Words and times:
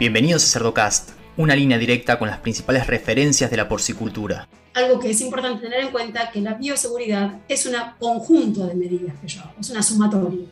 Bienvenidos 0.00 0.44
a 0.44 0.46
Cerdocast, 0.46 1.10
una 1.36 1.54
línea 1.54 1.76
directa 1.76 2.18
con 2.18 2.26
las 2.26 2.38
principales 2.38 2.86
referencias 2.86 3.50
de 3.50 3.58
la 3.58 3.68
porcicultura. 3.68 4.48
Algo 4.72 4.98
que 4.98 5.10
es 5.10 5.20
importante 5.20 5.60
tener 5.60 5.80
en 5.80 5.90
cuenta 5.90 6.30
que 6.30 6.40
la 6.40 6.54
bioseguridad 6.54 7.40
es 7.46 7.66
un 7.66 7.74
conjunto 7.98 8.66
de 8.66 8.76
medidas 8.76 9.14
que 9.20 9.28
yo 9.28 9.42
hago, 9.42 9.52
es 9.60 9.68
una 9.68 9.82
sumatoria. 9.82 10.46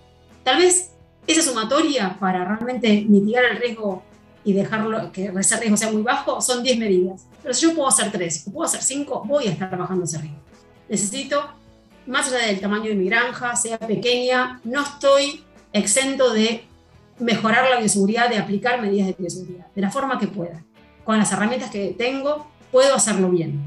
Tal 0.44 0.58
vez 0.58 0.90
esa 1.26 1.40
sumatoria 1.40 2.14
para 2.20 2.44
realmente 2.44 3.06
mitigar 3.08 3.46
el 3.46 3.56
riesgo 3.56 4.02
y 4.44 4.52
dejarlo 4.52 5.10
que 5.12 5.32
ese 5.34 5.56
riesgo 5.58 5.78
sea 5.78 5.92
muy 5.92 6.02
bajo 6.02 6.42
son 6.42 6.62
10 6.62 6.78
medidas. 6.78 7.22
Pero 7.42 7.54
si 7.54 7.62
yo 7.62 7.74
puedo 7.74 7.88
hacer 7.88 8.12
3 8.12 8.48
o 8.48 8.52
puedo 8.52 8.66
hacer 8.66 8.82
5, 8.82 9.22
voy 9.24 9.46
a 9.46 9.52
estar 9.52 9.74
bajando 9.78 10.04
ese 10.04 10.18
riesgo. 10.18 10.40
Necesito, 10.90 11.42
más 12.06 12.30
allá 12.30 12.48
del 12.48 12.60
tamaño 12.60 12.90
de 12.90 12.96
mi 12.96 13.06
granja, 13.06 13.56
sea 13.56 13.78
pequeña, 13.78 14.60
no 14.64 14.82
estoy 14.82 15.42
exento 15.72 16.34
de 16.34 16.67
mejorar 17.20 17.68
la 17.70 17.78
bioseguridad, 17.78 18.30
de 18.30 18.38
aplicar 18.38 18.80
medidas 18.80 19.08
de 19.08 19.16
bioseguridad, 19.18 19.66
de 19.74 19.80
la 19.80 19.90
forma 19.90 20.18
que 20.18 20.26
pueda. 20.26 20.64
Con 21.04 21.18
las 21.18 21.32
herramientas 21.32 21.70
que 21.70 21.94
tengo, 21.96 22.46
puedo 22.70 22.94
hacerlo 22.94 23.30
bien. 23.30 23.60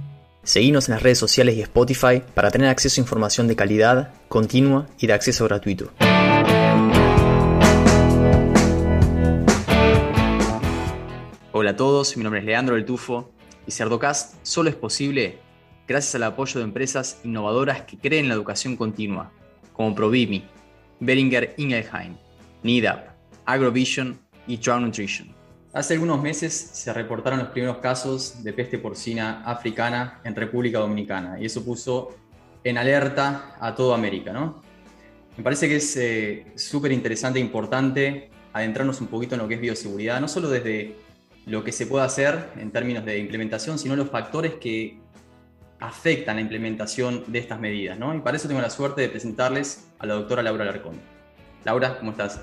Seguimos 0.43 0.89
en 0.89 0.95
las 0.95 1.03
redes 1.03 1.19
sociales 1.19 1.55
y 1.55 1.61
Spotify 1.61 2.23
para 2.33 2.49
tener 2.49 2.69
acceso 2.69 2.99
a 2.99 3.03
información 3.03 3.47
de 3.47 3.55
calidad, 3.55 4.13
continua 4.27 4.87
y 4.99 5.07
de 5.07 5.13
acceso 5.13 5.45
gratuito. 5.45 5.91
Hola 11.51 11.71
a 11.71 11.75
todos, 11.75 12.17
mi 12.17 12.23
nombre 12.23 12.39
es 12.39 12.45
Leandro 12.45 12.75
del 12.75 12.85
Tufo 12.85 13.31
y 13.67 13.71
Cerdocast 13.71 14.35
solo 14.41 14.69
es 14.69 14.75
posible 14.75 15.37
gracias 15.87 16.15
al 16.15 16.23
apoyo 16.23 16.59
de 16.59 16.63
empresas 16.63 17.19
innovadoras 17.23 17.81
que 17.81 17.97
creen 17.97 18.23
en 18.23 18.29
la 18.29 18.35
educación 18.35 18.77
continua, 18.77 19.31
como 19.73 19.93
Provimi, 19.93 20.43
Beringer 20.99 21.53
Ingelheim, 21.57 22.15
NIDAP, 22.63 23.10
Agrovision 23.45 24.19
y 24.47 24.57
Drown 24.57 24.83
Nutrition. 24.83 25.41
Hace 25.73 25.93
algunos 25.93 26.21
meses 26.21 26.53
se 26.53 26.91
reportaron 26.91 27.39
los 27.39 27.47
primeros 27.49 27.77
casos 27.77 28.43
de 28.43 28.51
peste 28.51 28.77
porcina 28.77 29.41
africana 29.45 30.19
en 30.23 30.35
República 30.35 30.79
Dominicana 30.79 31.39
y 31.39 31.45
eso 31.45 31.63
puso 31.63 32.09
en 32.63 32.77
alerta 32.77 33.55
a 33.59 33.73
toda 33.73 33.95
América. 33.95 34.33
¿no? 34.33 34.61
Me 35.37 35.43
parece 35.43 35.69
que 35.69 35.77
es 35.77 35.95
eh, 35.95 36.45
súper 36.55 36.91
interesante 36.91 37.39
e 37.39 37.41
importante 37.41 38.29
adentrarnos 38.51 38.99
un 38.99 39.07
poquito 39.07 39.35
en 39.35 39.41
lo 39.41 39.47
que 39.47 39.55
es 39.55 39.61
bioseguridad, 39.61 40.19
no 40.19 40.27
solo 40.27 40.49
desde 40.49 40.97
lo 41.45 41.63
que 41.63 41.71
se 41.71 41.87
puede 41.87 42.03
hacer 42.03 42.49
en 42.57 42.71
términos 42.71 43.05
de 43.05 43.17
implementación, 43.17 43.79
sino 43.79 43.95
los 43.95 44.09
factores 44.09 44.55
que 44.55 44.99
afectan 45.79 46.35
la 46.35 46.41
implementación 46.41 47.23
de 47.27 47.39
estas 47.39 47.59
medidas. 47.61 47.97
¿no? 47.97 48.13
Y 48.13 48.19
para 48.19 48.35
eso 48.35 48.49
tengo 48.49 48.61
la 48.61 48.69
suerte 48.69 49.01
de 49.01 49.09
presentarles 49.09 49.87
a 49.99 50.05
la 50.05 50.15
doctora 50.15 50.43
Laura 50.43 50.65
Larcón. 50.65 50.99
Laura, 51.63 51.97
¿cómo 51.97 52.11
estás? 52.11 52.41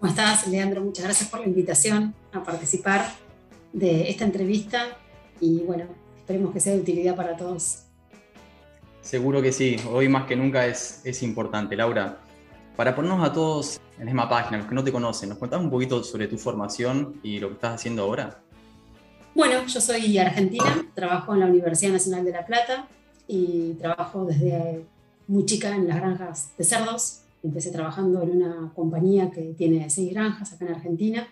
¿Cómo 0.00 0.10
estás, 0.10 0.46
Leandro? 0.46 0.80
Muchas 0.80 1.04
gracias 1.06 1.28
por 1.28 1.40
la 1.40 1.46
invitación 1.46 2.14
a 2.32 2.44
participar 2.44 3.04
de 3.72 4.08
esta 4.08 4.24
entrevista 4.24 4.96
y 5.40 5.62
bueno, 5.62 5.86
esperemos 6.18 6.52
que 6.52 6.60
sea 6.60 6.74
de 6.74 6.80
utilidad 6.82 7.16
para 7.16 7.36
todos. 7.36 7.82
Seguro 9.00 9.42
que 9.42 9.50
sí, 9.50 9.74
hoy 9.90 10.08
más 10.08 10.26
que 10.26 10.36
nunca 10.36 10.66
es, 10.66 11.00
es 11.02 11.20
importante. 11.24 11.74
Laura, 11.74 12.20
para 12.76 12.94
ponernos 12.94 13.28
a 13.28 13.32
todos 13.32 13.80
en 13.94 13.98
la 13.98 14.04
misma 14.04 14.28
página, 14.28 14.58
los 14.58 14.68
que 14.68 14.74
no 14.76 14.84
te 14.84 14.92
conocen, 14.92 15.30
¿nos 15.30 15.38
contás 15.38 15.60
un 15.60 15.68
poquito 15.68 16.04
sobre 16.04 16.28
tu 16.28 16.38
formación 16.38 17.18
y 17.24 17.40
lo 17.40 17.48
que 17.48 17.54
estás 17.54 17.74
haciendo 17.74 18.04
ahora? 18.04 18.40
Bueno, 19.34 19.66
yo 19.66 19.80
soy 19.80 20.16
argentina, 20.16 20.86
trabajo 20.94 21.34
en 21.34 21.40
la 21.40 21.46
Universidad 21.46 21.90
Nacional 21.90 22.24
de 22.24 22.30
La 22.30 22.46
Plata 22.46 22.86
y 23.26 23.72
trabajo 23.74 24.26
desde 24.26 24.84
muy 25.26 25.44
chica 25.44 25.74
en 25.74 25.88
las 25.88 25.96
granjas 25.96 26.52
de 26.56 26.62
cerdos 26.62 27.22
Empecé 27.42 27.70
trabajando 27.70 28.22
en 28.22 28.30
una 28.30 28.72
compañía 28.74 29.30
que 29.30 29.54
tiene 29.54 29.88
seis 29.90 30.12
granjas 30.12 30.52
acá 30.52 30.66
en 30.66 30.74
Argentina. 30.74 31.28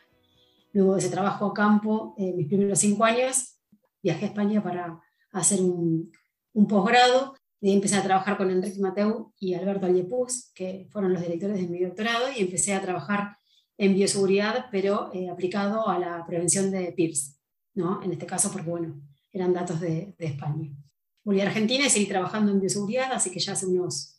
Luego 0.72 0.94
de 0.94 1.00
ese 1.00 1.10
trabajo 1.10 1.46
a 1.46 1.54
campo, 1.54 2.14
eh, 2.18 2.32
mis 2.32 2.46
primeros 2.46 2.78
cinco 2.78 3.04
años, 3.04 3.58
viajé 4.02 4.26
a 4.26 4.28
España 4.28 4.62
para 4.62 5.00
hacer 5.32 5.60
un, 5.60 6.12
un 6.52 6.66
posgrado. 6.66 7.34
Y 7.60 7.72
empecé 7.72 7.96
a 7.96 8.02
trabajar 8.02 8.36
con 8.36 8.50
Enrique 8.50 8.78
Mateu 8.80 9.32
y 9.40 9.54
Alberto 9.54 9.86
Allepuz, 9.86 10.52
que 10.54 10.86
fueron 10.90 11.12
los 11.14 11.22
directores 11.22 11.56
de 11.56 11.66
mi 11.66 11.80
doctorado, 11.80 12.26
y 12.36 12.42
empecé 12.42 12.74
a 12.74 12.82
trabajar 12.82 13.38
en 13.78 13.94
bioseguridad, 13.94 14.66
pero 14.70 15.10
eh, 15.12 15.28
aplicado 15.28 15.88
a 15.88 15.98
la 15.98 16.24
prevención 16.26 16.70
de 16.70 16.92
PIRS, 16.92 17.38
¿no? 17.74 18.02
en 18.02 18.12
este 18.12 18.26
caso 18.26 18.50
porque 18.50 18.70
bueno, 18.70 19.00
eran 19.32 19.52
datos 19.52 19.80
de, 19.80 20.14
de 20.18 20.26
España. 20.26 20.70
Volví 21.24 21.40
a 21.40 21.46
Argentina 21.46 21.86
y 21.86 21.90
seguí 21.90 22.06
trabajando 22.06 22.52
en 22.52 22.60
bioseguridad, 22.60 23.12
así 23.12 23.30
que 23.30 23.40
ya 23.40 23.52
hace 23.52 23.66
unos 23.66 24.15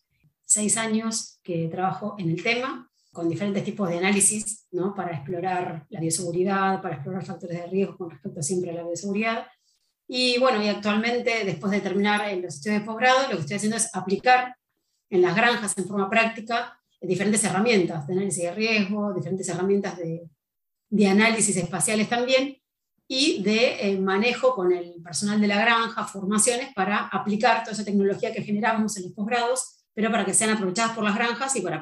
seis 0.47 0.77
años 0.77 1.39
que 1.43 1.67
trabajo 1.67 2.15
en 2.17 2.29
el 2.29 2.41
tema, 2.41 2.89
con 3.11 3.29
diferentes 3.29 3.63
tipos 3.63 3.89
de 3.89 3.97
análisis, 3.97 4.67
¿no? 4.71 4.95
para 4.95 5.11
explorar 5.11 5.85
la 5.89 5.99
bioseguridad, 5.99 6.81
para 6.81 6.95
explorar 6.95 7.25
factores 7.25 7.59
de 7.59 7.67
riesgo 7.67 7.97
con 7.97 8.09
respecto 8.09 8.41
siempre 8.41 8.71
a 8.71 8.75
la 8.75 8.83
bioseguridad. 8.83 9.47
Y 10.07 10.39
bueno, 10.39 10.63
y 10.63 10.69
actualmente, 10.69 11.43
después 11.43 11.71
de 11.71 11.81
terminar 11.81 12.33
los 12.37 12.55
estudios 12.55 12.79
de 12.79 12.85
posgrado, 12.85 13.23
lo 13.23 13.35
que 13.35 13.41
estoy 13.41 13.57
haciendo 13.57 13.77
es 13.77 13.93
aplicar 13.93 14.55
en 15.09 15.21
las 15.21 15.35
granjas 15.35 15.77
en 15.77 15.85
forma 15.85 16.09
práctica 16.09 16.79
diferentes 17.01 17.43
herramientas 17.43 18.07
de 18.07 18.13
análisis 18.13 18.43
de 18.43 18.53
riesgo, 18.53 19.13
diferentes 19.13 19.47
herramientas 19.49 19.97
de, 19.97 20.29
de 20.89 21.07
análisis 21.07 21.57
espaciales 21.57 22.09
también, 22.09 22.57
y 23.07 23.41
de 23.41 23.89
eh, 23.89 23.99
manejo 23.99 24.53
con 24.53 24.71
el 24.71 25.01
personal 25.01 25.39
de 25.39 25.47
la 25.47 25.59
granja, 25.59 26.05
formaciones 26.05 26.73
para 26.73 27.07
aplicar 27.07 27.63
toda 27.63 27.71
esa 27.73 27.85
tecnología 27.85 28.33
que 28.33 28.43
generamos 28.43 28.97
en 28.97 29.03
los 29.03 29.13
posgrados 29.13 29.76
pero 29.97 30.11
para 30.11 30.23
que 30.23 30.33
sean 30.35 30.51
aprovechadas 30.51 30.93
por 30.93 31.03
las 31.03 31.15
granjas 31.15 31.55
y 31.55 31.61
para, 31.61 31.81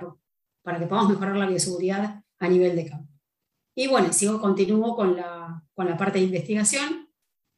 para 0.63 0.79
que 0.79 0.85
podamos 0.85 1.09
mejorar 1.11 1.35
la 1.35 1.47
bioseguridad 1.47 2.23
a 2.39 2.47
nivel 2.47 2.73
de 2.73 2.85
campo. 2.85 3.11
Y 3.75 3.87
bueno, 3.87 4.13
sigo, 4.13 4.39
continúo 4.39 4.95
con 4.95 5.17
la, 5.17 5.61
con 5.73 5.89
la 5.89 5.97
parte 5.97 6.19
de 6.19 6.23
investigación, 6.23 7.09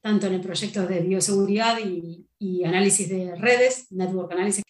tanto 0.01 0.25
en 0.25 0.33
el 0.33 0.41
proyecto 0.41 0.87
de 0.87 1.01
bioseguridad 1.01 1.77
y, 1.85 2.27
y 2.39 2.63
análisis 2.63 3.07
de 3.07 3.35
redes, 3.35 3.91
network 3.91 4.31
analysis. 4.31 4.63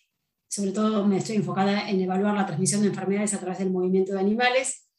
Sobre 0.49 0.73
todo 0.73 1.07
me 1.07 1.19
estoy 1.19 1.37
enfocada 1.37 1.89
en 1.89 2.01
evaluar 2.01 2.35
la 2.35 2.45
transmisión 2.45 2.81
de 2.81 2.87
enfermedades 2.87 3.33
a 3.33 3.39
través 3.39 3.59
del 3.59 3.71
movimiento 3.71 4.11
de 4.11 4.19
animales, 4.19 4.89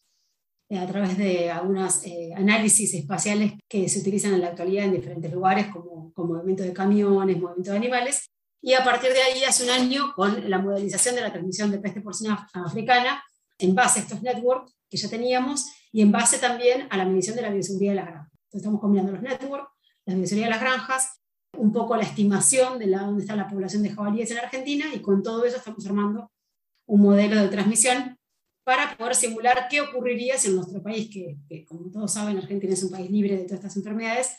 eh, 0.71 0.79
a 0.79 0.87
través 0.87 1.19
de 1.19 1.51
algunos 1.51 2.03
eh, 2.07 2.33
análisis 2.35 2.95
espaciales 2.95 3.53
que 3.69 3.91
se 3.91 4.01
utilizan 4.01 4.33
en 4.33 4.41
la 4.41 4.49
actualidad 4.49 4.87
en 4.87 4.93
diferentes 4.93 5.31
lugares, 5.31 5.67
como, 5.67 6.15
como 6.15 6.33
movimiento 6.33 6.63
de 6.63 6.73
camiones, 6.73 7.39
movimiento 7.39 7.73
de 7.73 7.77
animales, 7.77 8.31
y 8.61 8.75
a 8.75 8.83
partir 8.83 9.13
de 9.13 9.23
ahí, 9.23 9.45
hace 9.45 9.65
un 9.65 9.71
año, 9.71 10.13
con 10.15 10.49
la 10.51 10.59
modelización 10.59 11.15
de 11.15 11.21
la 11.21 11.33
transmisión 11.33 11.71
de 11.71 11.79
peste 11.79 12.01
porcina 12.01 12.49
africana, 12.53 13.23
en 13.59 13.75
base 13.75 14.01
a 14.01 14.03
estos 14.03 14.23
networks 14.23 14.75
que 14.89 14.97
ya 14.97 15.09
teníamos 15.09 15.67
y 15.93 16.03
en 16.03 16.11
base 16.11 16.39
también 16.39 16.87
a 16.91 16.97
la 16.97 17.05
medición 17.05 17.37
de 17.37 17.43
la 17.43 17.51
bioseguridad 17.51 17.93
de 17.93 17.97
las 17.97 18.07
granjas. 18.07 18.33
Entonces 18.33 18.61
estamos 18.61 18.81
combinando 18.81 19.13
los 19.13 19.23
networks, 19.23 19.69
la 20.07 20.15
bioseguridad 20.15 20.47
de 20.47 20.51
las 20.51 20.61
granjas, 20.61 21.21
un 21.57 21.73
poco 21.73 21.97
la 21.97 22.03
estimación 22.03 22.79
de 22.79 22.87
la, 22.87 23.01
dónde 23.01 23.23
está 23.23 23.37
la 23.37 23.49
población 23.49 23.83
de 23.83 23.91
jabalíes 23.91 24.31
en 24.31 24.39
Argentina 24.39 24.87
y 24.95 25.01
con 25.01 25.23
todo 25.23 25.45
eso 25.45 25.57
estamos 25.57 25.85
armando 25.87 26.31
un 26.87 27.03
modelo 27.03 27.41
de 27.41 27.49
transmisión 27.49 28.17
para 28.65 28.97
poder 28.97 29.15
simular 29.15 29.67
qué 29.71 29.81
ocurriría 29.81 30.37
si 30.37 30.49
en 30.49 30.57
nuestro 30.57 30.83
país, 30.83 31.09
que, 31.13 31.39
que 31.49 31.65
como 31.65 31.91
todos 31.91 32.13
saben, 32.13 32.37
Argentina 32.37 32.73
es 32.73 32.83
un 32.83 32.91
país 32.91 33.11
libre 33.11 33.37
de 33.37 33.45
todas 33.45 33.61
estas 33.61 33.77
enfermedades, 33.77 34.37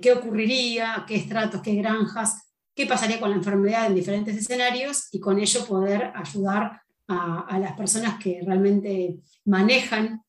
qué 0.00 0.12
ocurriría, 0.12 1.04
qué 1.06 1.16
estratos, 1.16 1.62
qué 1.62 1.74
granjas, 1.74 2.51
qué 2.74 2.86
pasaría 2.86 3.20
con 3.20 3.30
la 3.30 3.36
enfermedad 3.36 3.86
en 3.86 3.94
diferentes 3.94 4.36
escenarios 4.36 5.08
y 5.12 5.20
con 5.20 5.38
ello 5.38 5.66
poder 5.66 6.12
ayudar 6.14 6.80
a, 7.08 7.58
las 7.58 7.72
personas 7.74 8.18
que 8.22 8.40
realmente 8.42 9.18
manejan 9.44 10.22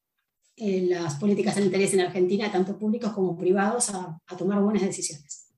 eh, 0.57 0.87
las 0.89 1.15
políticas 1.15 1.55
sanitarias 1.55 1.93
en 1.93 2.01
Argentina, 2.01 2.51
tanto 2.51 2.77
públicos 2.77 3.13
como 3.13 3.37
privados, 3.37 3.89
a, 3.91 4.19
tomar 4.37 4.61
buenas 4.61 4.83
decisiones. 4.83 5.53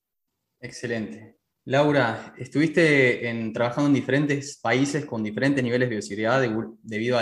Excelente. 0.59 1.37
Laura, 1.65 2.35
estuviste 2.37 3.27
en, 3.27 3.51
trabajando 3.51 3.87
en 3.87 3.95
diferentes 3.95 4.59
países 4.61 5.05
con 5.05 5.23
diferentes 5.23 5.63
niveles 5.63 5.89
de 5.89 5.95
bioseguridad 5.95 6.41
debido 6.83 7.19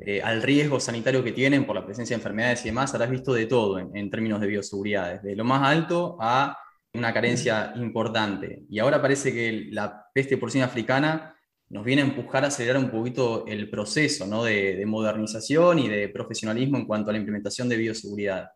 eh, 0.00 0.22
al, 0.22 0.42
riesgo 0.42 0.80
sanitario 0.80 1.22
que 1.22 1.32
tienen 1.32 1.66
por 1.66 1.76
la 1.76 1.84
presencia 1.84 2.16
de 2.16 2.20
enfermedades 2.20 2.62
y 2.62 2.70
demás. 2.70 2.94
Habrás 2.94 3.10
visto 3.10 3.34
de 3.34 3.44
todo 3.44 3.78
en, 3.78 3.94
en 3.94 4.08
términos 4.08 4.40
de 4.40 4.46
bioseguridad, 4.46 5.20
desde 5.20 5.36
lo 5.36 5.44
más 5.44 5.62
alto 5.62 6.16
a 6.18 6.56
una 6.94 7.12
carencia 7.12 7.72
importante. 7.76 8.64
Y 8.68 8.78
ahora 8.78 9.00
parece 9.00 9.32
que 9.32 9.68
la 9.70 10.06
peste 10.12 10.36
porcina 10.36 10.64
africana 10.66 11.36
nos 11.68 11.84
viene 11.84 12.02
a 12.02 12.04
empujar 12.04 12.44
a 12.44 12.48
acelerar 12.48 12.82
un 12.82 12.90
poquito 12.90 13.46
el 13.46 13.70
proceso 13.70 14.26
¿no? 14.26 14.42
de, 14.42 14.84
modernización 14.86 15.78
y 15.78 15.88
de 15.88 16.08
profesionalismo 16.08 16.78
en 16.78 16.86
cuanto 16.86 17.10
a 17.10 17.12
la 17.12 17.18
implementación 17.20 17.68
de 17.68 17.76
bioseguridad. 17.76 18.50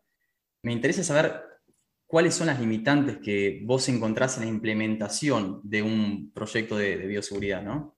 Me 0.63 0.73
interesa 0.73 1.03
saber 1.03 1.41
cuáles 2.05 2.35
son 2.35 2.47
las 2.47 2.59
limitantes 2.59 3.17
que 3.23 3.61
vos 3.63 3.87
encontrás 3.87 4.37
en 4.37 4.43
la 4.43 4.49
implementación 4.49 5.61
de 5.63 5.81
un 5.81 6.31
proyecto 6.33 6.75
de, 6.75 6.97
bioseguridad, 6.97 7.63
¿no? 7.63 7.95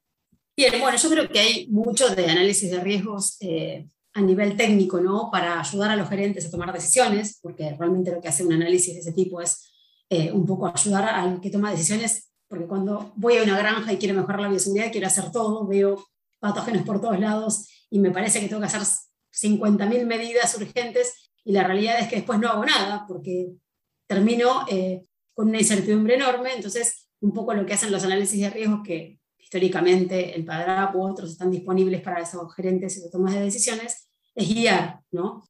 Bien, 0.56 0.74
bueno, 0.80 0.98
yo 0.98 1.10
creo 1.10 1.30
que 1.30 1.40
hay 1.40 1.68
mucho 1.70 2.14
de 2.16 2.26
análisis 2.26 2.72
de 2.72 2.80
riesgos 2.80 3.38
eh, 3.42 3.88
a 4.14 4.22
nivel 4.22 4.56
técnico, 4.56 5.00
¿no? 5.00 5.30
Para 5.32 5.60
ayudar 5.60 5.92
a 5.92 5.96
los 5.96 6.10
gerentes 6.10 6.46
a 6.46 6.52
tomar 6.52 6.74
decisiones, 6.74 7.40
porque 7.42 7.76
realmente 7.78 8.12
lo 8.12 8.22
que 8.22 8.28
hace 8.28 8.44
un 8.44 8.54
análisis 8.54 8.94
de 8.94 9.00
ese 9.02 9.14
tipo 9.14 9.42
es 9.42 9.72
eh, 10.10 10.32
un 10.32 10.46
poco 10.46 10.68
ayudar 10.68 11.06
al 11.10 11.42
que 11.42 11.50
toma 11.50 11.72
decisiones, 11.72 12.32
porque 12.48 12.66
cuando 12.66 13.12
voy 13.16 13.38
a 13.38 13.44
una 13.44 13.58
granja 13.58 13.92
y 13.92 13.98
quiero 13.98 14.16
mejorar 14.16 14.42
la 14.42 14.50
bioseguridad, 14.50 14.92
quiero 14.92 15.08
hacer 15.08 15.32
todo, 15.32 15.68
veo 15.68 16.06
patógenos 16.40 16.84
por 16.84 17.02
todos 17.02 17.20
lados 17.20 17.68
y 17.90 18.00
me 18.00 18.12
parece 18.12 18.40
que 18.40 18.48
tengo 18.48 18.62
que 18.62 18.68
hacer 18.68 18.82
50.000 18.82 20.06
medidas 20.06 20.56
urgentes 20.56 21.32
y 21.44 21.52
la 21.52 21.64
realidad 21.64 22.00
es 22.00 22.08
que 22.08 22.18
después 22.18 22.40
no 22.40 22.50
hago 22.50 22.66
nada 22.66 23.06
porque 23.08 23.52
termino 24.08 24.66
eh, 24.70 25.06
con 25.34 25.50
una 25.50 25.60
incertidumbre 25.60 26.16
enorme. 26.16 26.54
Entonces, 26.54 27.10
un 27.22 27.34
poco 27.34 27.54
lo 27.54 27.66
que 27.66 27.74
hacen 27.74 27.92
los 27.92 28.04
análisis 28.04 28.40
de 28.40 28.50
riesgos 28.50 28.82
que 28.84 29.20
históricamente 29.38 30.36
el 30.36 30.44
PADRAP 30.44 30.96
u 30.96 31.04
otros 31.04 31.32
están 31.32 31.52
disponibles 31.52 32.02
para 32.02 32.22
esos 32.22 32.54
gerentes 32.54 32.98
y 32.98 33.10
tomas 33.10 33.34
de 33.34 33.42
decisiones, 33.42 34.10
es 34.36 34.54
guiar, 34.54 35.00
¿no? 35.12 35.44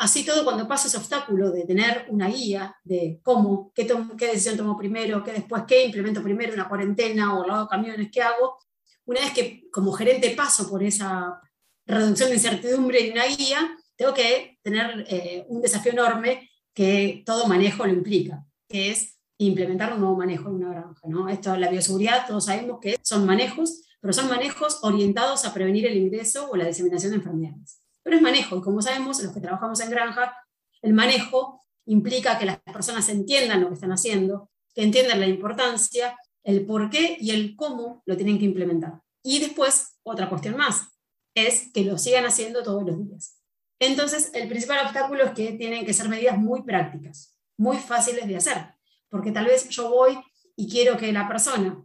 Así 0.00 0.24
todo, 0.24 0.44
cuando 0.44 0.66
paso 0.66 0.88
ese 0.88 0.96
obstáculo 0.96 1.50
de 1.50 1.66
tener 1.66 2.06
una 2.08 2.26
guía 2.28 2.74
de 2.84 3.20
cómo, 3.22 3.70
qué, 3.74 3.86
qué 4.16 4.28
decisión 4.28 4.56
tomo 4.56 4.74
primero, 4.74 5.22
qué 5.22 5.32
después, 5.32 5.64
qué 5.68 5.84
implemento 5.84 6.22
primero, 6.22 6.54
una 6.54 6.70
cuarentena 6.70 7.38
o 7.38 7.46
lado 7.46 7.68
camiones, 7.68 8.08
qué 8.10 8.22
hago, 8.22 8.56
una 9.04 9.20
vez 9.20 9.32
que 9.34 9.68
como 9.70 9.92
gerente 9.92 10.30
paso 10.30 10.70
por 10.70 10.82
esa 10.82 11.38
reducción 11.84 12.30
de 12.30 12.36
incertidumbre 12.36 13.00
y 13.00 13.10
una 13.10 13.26
guía, 13.26 13.76
tengo 13.94 14.14
que 14.14 14.58
tener 14.62 15.04
eh, 15.06 15.44
un 15.48 15.60
desafío 15.60 15.92
enorme 15.92 16.48
que 16.72 17.22
todo 17.26 17.46
manejo 17.46 17.84
lo 17.84 17.92
implica, 17.92 18.42
que 18.70 18.92
es 18.92 19.18
implementar 19.36 19.92
un 19.92 20.00
nuevo 20.00 20.16
manejo 20.16 20.48
en 20.48 20.54
una 20.54 20.70
granja. 20.70 21.08
¿no? 21.08 21.28
Esto, 21.28 21.54
la 21.58 21.68
bioseguridad, 21.68 22.26
todos 22.26 22.46
sabemos 22.46 22.78
que 22.80 22.96
son 23.02 23.26
manejos, 23.26 23.82
pero 24.00 24.14
son 24.14 24.30
manejos 24.30 24.78
orientados 24.80 25.44
a 25.44 25.52
prevenir 25.52 25.86
el 25.86 25.98
ingreso 25.98 26.48
o 26.50 26.56
la 26.56 26.64
diseminación 26.64 27.10
de 27.10 27.16
enfermedades. 27.18 27.79
Es 28.10 28.22
manejo, 28.22 28.56
y 28.56 28.60
como 28.60 28.82
sabemos, 28.82 29.22
los 29.22 29.32
que 29.32 29.40
trabajamos 29.40 29.80
en 29.80 29.90
granja, 29.90 30.36
el 30.82 30.92
manejo 30.92 31.62
implica 31.86 32.38
que 32.38 32.46
las 32.46 32.60
personas 32.60 33.08
entiendan 33.08 33.60
lo 33.60 33.68
que 33.68 33.74
están 33.74 33.92
haciendo, 33.92 34.50
que 34.74 34.82
entiendan 34.82 35.20
la 35.20 35.26
importancia, 35.26 36.16
el 36.42 36.66
por 36.66 36.90
qué 36.90 37.16
y 37.20 37.30
el 37.30 37.54
cómo 37.56 38.02
lo 38.06 38.16
tienen 38.16 38.38
que 38.38 38.44
implementar. 38.44 39.00
Y 39.22 39.38
después, 39.38 39.98
otra 40.02 40.28
cuestión 40.28 40.56
más, 40.56 40.88
es 41.34 41.70
que 41.72 41.84
lo 41.84 41.98
sigan 41.98 42.26
haciendo 42.26 42.62
todos 42.62 42.84
los 42.84 42.98
días. 42.98 43.38
Entonces, 43.78 44.30
el 44.34 44.48
principal 44.48 44.84
obstáculo 44.84 45.24
es 45.24 45.30
que 45.32 45.52
tienen 45.52 45.86
que 45.86 45.94
ser 45.94 46.08
medidas 46.08 46.36
muy 46.36 46.62
prácticas, 46.62 47.36
muy 47.56 47.76
fáciles 47.78 48.26
de 48.26 48.36
hacer, 48.36 48.74
porque 49.08 49.32
tal 49.32 49.46
vez 49.46 49.68
yo 49.68 49.90
voy 49.90 50.18
y 50.56 50.68
quiero 50.68 50.96
que 50.96 51.12
la 51.12 51.28
persona, 51.28 51.82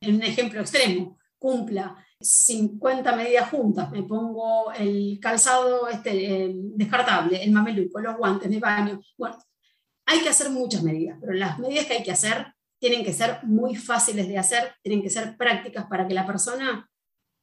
en 0.00 0.14
un 0.14 0.22
ejemplo 0.22 0.60
extremo, 0.60 1.18
cumpla 1.38 2.04
50 2.20 3.16
medidas 3.16 3.50
juntas, 3.50 3.90
me 3.90 4.02
pongo 4.02 4.70
el 4.72 5.18
calzado 5.20 5.88
este, 5.88 6.52
descartable, 6.54 7.42
el 7.42 7.50
mameluco, 7.50 7.98
los 8.00 8.16
guantes, 8.16 8.50
de 8.50 8.58
baño. 8.58 9.00
Bueno, 9.16 9.36
hay 10.06 10.20
que 10.20 10.28
hacer 10.28 10.50
muchas 10.50 10.82
medidas, 10.82 11.18
pero 11.20 11.32
las 11.32 11.58
medidas 11.58 11.86
que 11.86 11.94
hay 11.94 12.02
que 12.02 12.12
hacer 12.12 12.54
tienen 12.78 13.04
que 13.04 13.12
ser 13.12 13.44
muy 13.44 13.74
fáciles 13.74 14.28
de 14.28 14.38
hacer, 14.38 14.74
tienen 14.82 15.02
que 15.02 15.10
ser 15.10 15.36
prácticas 15.36 15.86
para 15.86 16.06
que 16.06 16.14
la 16.14 16.26
persona 16.26 16.90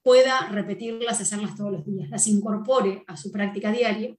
pueda 0.03 0.47
repetirlas, 0.49 1.21
hacerlas 1.21 1.55
todos 1.55 1.71
los 1.71 1.85
días, 1.85 2.09
las 2.09 2.27
incorpore 2.27 3.03
a 3.07 3.17
su 3.17 3.31
práctica 3.31 3.71
diaria, 3.71 4.15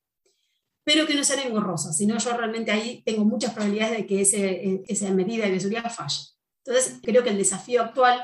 pero 0.85 1.07
que 1.07 1.15
no 1.15 1.23
sean 1.23 1.47
engorrosas, 1.47 1.97
sino 1.97 2.19
yo 2.19 2.37
realmente 2.37 2.71
ahí 2.71 3.03
tengo 3.05 3.25
muchas 3.25 3.53
probabilidades 3.53 3.99
de 3.99 4.07
que 4.07 4.23
ese, 4.23 4.83
esa 4.87 5.11
medida 5.11 5.47
de 5.47 5.61
seguridad 5.61 5.91
falle. 5.91 6.23
Entonces, 6.65 6.99
creo 7.03 7.23
que 7.23 7.31
el 7.31 7.39
desafío 7.39 7.83
actual 7.83 8.23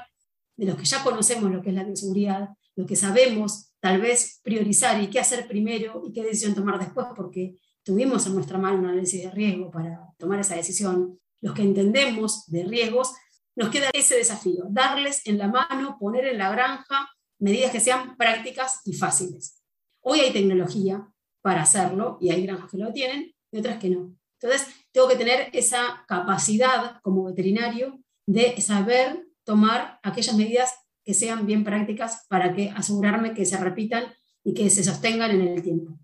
de 0.57 0.67
los 0.67 0.77
que 0.77 0.85
ya 0.85 1.03
conocemos 1.03 1.51
lo 1.51 1.63
que 1.63 1.71
es 1.71 1.75
la 1.75 1.85
bioseguridad, 1.85 2.51
lo 2.77 2.87
que 2.87 2.97
sabemos 2.97 3.73
tal 3.81 4.01
vez 4.01 4.41
priorizar 4.43 5.01
y 5.03 5.09
qué 5.09 5.21
hacer 5.21 5.47
primero 5.47 6.03
y 6.07 6.13
qué 6.13 6.23
decisión 6.23 6.55
tomar 6.55 6.79
después, 6.79 7.07
porque 7.15 7.57
tuvimos 7.83 8.27
en 8.27 8.35
nuestra 8.35 8.59
mano 8.59 8.79
un 8.79 8.87
análisis 8.87 9.23
de 9.23 9.31
riesgo 9.31 9.71
para 9.71 10.01
tomar 10.19 10.41
esa 10.41 10.57
decisión, 10.57 11.21
los 11.41 11.55
que 11.55 11.63
entendemos 11.63 12.47
de 12.47 12.65
riesgos, 12.65 13.13
nos 13.57 13.69
queda 13.69 13.91
ese 13.93 14.17
desafío, 14.17 14.65
darles 14.71 15.27
en 15.27 15.39
la 15.39 15.49
mano, 15.49 15.97
poner 16.01 16.27
en 16.27 16.39
la 16.39 16.51
granja 16.51 17.09
medidas 17.39 17.71
que 17.71 17.81
sean 17.81 18.17
prácticas 18.17 18.81
y 18.85 18.95
fáciles. 18.95 19.63
Hoy 20.01 20.21
hay 20.21 20.33
tecnología 20.33 21.07
para 21.43 21.63
hacerlo 21.63 22.19
y 22.21 22.31
hay 22.31 22.47
granjas 22.47 22.71
que 22.71 22.79
lo 22.79 22.93
tienen 22.93 23.33
y 23.53 23.59
otras 23.59 23.79
que 23.79 23.91
no. 23.91 24.17
Entonces, 24.41 24.67
tengo 24.93 25.09
que 25.09 25.17
tener 25.17 25.51
esa 25.53 26.05
capacidad 26.09 27.01
como 27.03 27.25
veterinario 27.25 28.01
de 28.27 28.61
saber 28.61 29.27
tomar 29.45 30.01
aquellas 30.03 30.37
medidas 30.37 30.75
que 31.05 31.15
sean 31.15 31.47
bien 31.47 31.65
prácticas 31.65 32.25
para 32.29 32.55
que 32.55 32.71
asegurarme 32.71 33.35
que 33.35 33.45
se 33.45 33.59
repitan 33.59 34.05
y 34.43 34.55
que 34.55 34.71
se 34.71 34.83
sostengan 34.83 35.31
en 35.31 35.49
el 35.49 35.63
tiempo. 35.63 35.99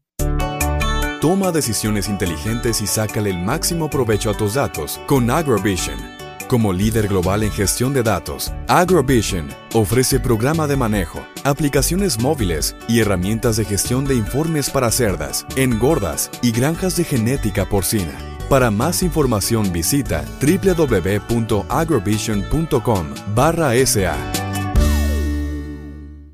Toma 1.20 1.52
decisiones 1.52 2.08
inteligentes 2.08 2.81
y 2.81 2.87
sácale 2.87 3.31
el 3.31 3.38
máximo 3.38 3.90
provecho 3.90 4.31
a 4.31 4.37
tus 4.37 4.54
datos 4.54 4.98
con 5.06 5.31
AgroVision. 5.31 5.98
Como 6.48 6.72
líder 6.72 7.08
global 7.08 7.42
en 7.42 7.52
gestión 7.52 7.92
de 7.92 8.02
datos, 8.02 8.52
AgroVision 8.69 9.48
ofrece 9.75 10.19
programa 10.19 10.66
de 10.66 10.76
manejo, 10.76 11.20
aplicaciones 11.44 12.19
móviles 12.19 12.75
y 12.88 13.00
herramientas 13.00 13.56
de 13.56 13.66
gestión 13.66 14.04
de 14.04 14.16
informes 14.16 14.70
para 14.70 14.90
cerdas, 14.90 15.46
engordas 15.56 16.31
y 16.42 16.52
granjas 16.52 16.96
de 16.96 17.04
genética 17.04 17.69
porcina. 17.69 18.39
Para 18.50 18.70
más 18.73 19.05
información 19.05 19.73
visita 19.73 20.25
www.agrovision.com 20.41 23.14
SA. 23.87 24.32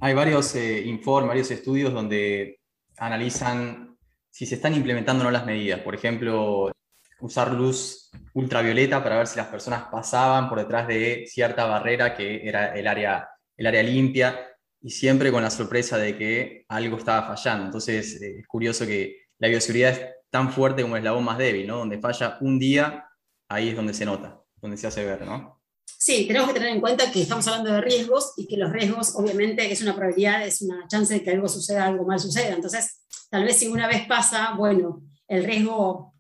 Hay 0.01 0.15
varios 0.15 0.55
eh, 0.55 0.81
informes, 0.87 1.29
varios 1.29 1.51
estudios 1.51 1.93
donde 1.93 2.61
analizan 2.97 3.99
si 4.31 4.47
se 4.47 4.55
están 4.55 4.73
implementando 4.73 5.21
o 5.21 5.25
no 5.27 5.31
las 5.31 5.45
medidas. 5.45 5.81
Por 5.81 5.95
ejemplo, 5.95 6.73
usar 7.21 7.53
luz 7.53 8.11
ultravioleta 8.33 9.03
para 9.03 9.19
ver 9.19 9.27
si 9.27 9.37
las 9.37 9.49
personas 9.49 9.83
pasaban 9.93 10.49
por 10.49 10.59
detrás 10.59 10.89
de 10.89 11.27
cierta 11.27 11.67
barrera 11.67 12.15
que 12.15 12.49
era 12.49 12.75
el 12.75 12.87
área, 12.87 13.29
el 13.59 13.67
área 13.67 13.83
limpia 13.83 14.41
y 14.81 14.89
siempre 14.89 15.31
con 15.31 15.43
la 15.43 15.51
sorpresa 15.51 15.99
de 15.99 16.17
que 16.17 16.65
algo 16.71 16.97
estaba 16.97 17.27
fallando. 17.27 17.67
Entonces 17.67 18.23
eh, 18.23 18.39
es 18.39 18.47
curioso 18.47 18.87
que 18.87 19.27
la 19.39 19.49
bioseguridad 19.49 20.16
tan 20.31 20.53
fuerte 20.53 20.83
como 20.83 20.97
es 20.97 21.05
la 21.05 21.13
voz 21.13 21.23
más 21.23 21.39
débil, 21.39 21.67
¿no? 21.67 21.79
Donde 21.79 21.99
falla 21.99 22.39
un 22.41 22.59
día, 22.59 23.09
ahí 23.49 23.69
es 23.71 23.77
donde 23.77 23.95
se 23.95 24.05
nota, 24.05 24.41
donde 24.61 24.77
se 24.77 24.87
hace 24.87 25.05
ver, 25.05 25.25
¿no? 25.25 25.57
Sí, 25.99 26.27
tenemos 26.27 26.49
que 26.49 26.55
tener 26.55 26.71
en 26.71 26.81
cuenta 26.81 27.11
que 27.11 27.23
estamos 27.23 27.47
hablando 27.49 27.73
de 27.73 27.81
riesgos 27.81 28.35
y 28.37 28.47
que 28.47 28.57
los 28.57 28.71
riesgos 28.71 29.15
obviamente 29.17 29.71
es 29.71 29.81
una 29.83 29.95
probabilidad, 29.95 30.47
es 30.47 30.61
una 30.63 30.87
chance 30.89 31.15
de 31.15 31.23
que 31.23 31.31
algo 31.31 31.49
suceda, 31.49 31.87
algo 31.87 32.05
mal 32.05 32.19
suceda. 32.19 32.55
Entonces, 32.55 33.03
tal 33.31 33.45
vez 33.45 33.57
si 33.57 33.69
una 33.69 33.89
vez 33.89 34.07
pasa, 34.07 34.55
bueno, 34.57 35.03
el 35.29 35.45
riesgo 35.45 36.15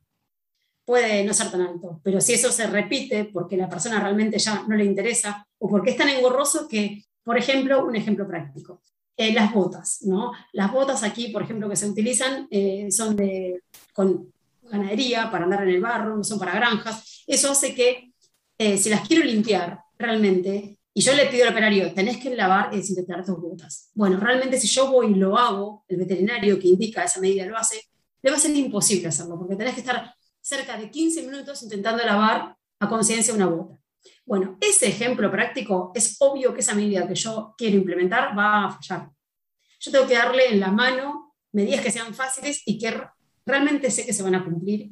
puede 0.84 1.24
no 1.24 1.34
ser 1.34 1.50
tan 1.50 1.62
alto, 1.62 2.00
pero 2.02 2.20
si 2.20 2.34
eso 2.34 2.50
se 2.50 2.66
repite 2.68 3.24
porque 3.24 3.56
la 3.56 3.68
persona 3.68 4.00
realmente 4.00 4.38
ya 4.38 4.64
no 4.68 4.76
le 4.76 4.84
interesa 4.84 5.46
o 5.58 5.68
porque 5.68 5.90
es 5.90 5.96
tan 5.96 6.08
engorroso 6.08 6.68
que, 6.68 7.04
por 7.24 7.36
ejemplo, 7.36 7.84
un 7.84 7.96
ejemplo 7.96 8.26
práctico, 8.26 8.80
eh, 9.16 9.32
las 9.32 9.52
botas, 9.54 10.02
¿no? 10.02 10.32
Las 10.52 10.72
botas 10.72 11.02
aquí, 11.02 11.28
por 11.28 11.42
ejemplo, 11.42 11.68
que 11.68 11.76
se 11.76 11.88
utilizan 11.88 12.46
eh, 12.50 12.88
son 12.90 13.16
de, 13.16 13.62
con 13.92 14.32
ganadería 14.62 15.30
para 15.30 15.44
andar 15.44 15.62
en 15.62 15.70
el 15.70 15.80
barro, 15.80 16.16
no 16.16 16.24
son 16.24 16.38
para 16.38 16.54
granjas. 16.54 17.24
Eso 17.26 17.50
hace 17.50 17.74
que 17.74 18.12
eh, 18.58 18.76
si 18.76 18.90
las 18.90 19.06
quiero 19.06 19.24
limpiar 19.24 19.80
realmente, 19.98 20.78
y 20.92 21.00
yo 21.02 21.14
le 21.14 21.26
pido 21.26 21.44
al 21.44 21.52
operario, 21.52 21.92
tenés 21.92 22.18
que 22.18 22.34
lavar 22.34 22.70
y 22.72 22.78
desinfectar 22.78 23.24
tus 23.24 23.40
botas. 23.40 23.90
Bueno, 23.94 24.18
realmente 24.18 24.58
si 24.58 24.66
yo 24.66 24.90
voy 24.90 25.12
y 25.12 25.14
lo 25.14 25.36
hago, 25.36 25.84
el 25.88 25.98
veterinario 25.98 26.58
que 26.58 26.68
indica 26.68 27.04
esa 27.04 27.20
medida 27.20 27.44
lo 27.46 27.56
hace, 27.56 27.80
le 28.22 28.30
va 28.30 28.36
a 28.36 28.40
ser 28.40 28.54
imposible 28.56 29.08
hacerlo, 29.08 29.38
porque 29.38 29.56
tenés 29.56 29.74
que 29.74 29.80
estar 29.80 30.14
cerca 30.40 30.78
de 30.78 30.90
15 30.90 31.22
minutos 31.22 31.62
intentando 31.62 32.04
lavar 32.04 32.56
a 32.80 32.88
conciencia 32.88 33.34
una 33.34 33.46
bota. 33.46 33.78
Bueno, 34.24 34.58
ese 34.60 34.88
ejemplo 34.88 35.30
práctico 35.30 35.92
es 35.94 36.16
obvio 36.20 36.52
que 36.52 36.60
esa 36.60 36.74
medida 36.74 37.06
que 37.06 37.14
yo 37.14 37.54
quiero 37.56 37.76
implementar 37.76 38.36
va 38.36 38.66
a 38.66 38.70
fallar. 38.70 39.10
Yo 39.80 39.92
tengo 39.92 40.06
que 40.06 40.14
darle 40.14 40.48
en 40.48 40.60
la 40.60 40.70
mano 40.70 41.34
medidas 41.52 41.80
que 41.80 41.90
sean 41.90 42.14
fáciles 42.14 42.62
y 42.66 42.78
que 42.78 43.00
realmente 43.44 43.90
sé 43.90 44.04
que 44.04 44.12
se 44.12 44.22
van 44.22 44.34
a 44.34 44.44
cumplir, 44.44 44.90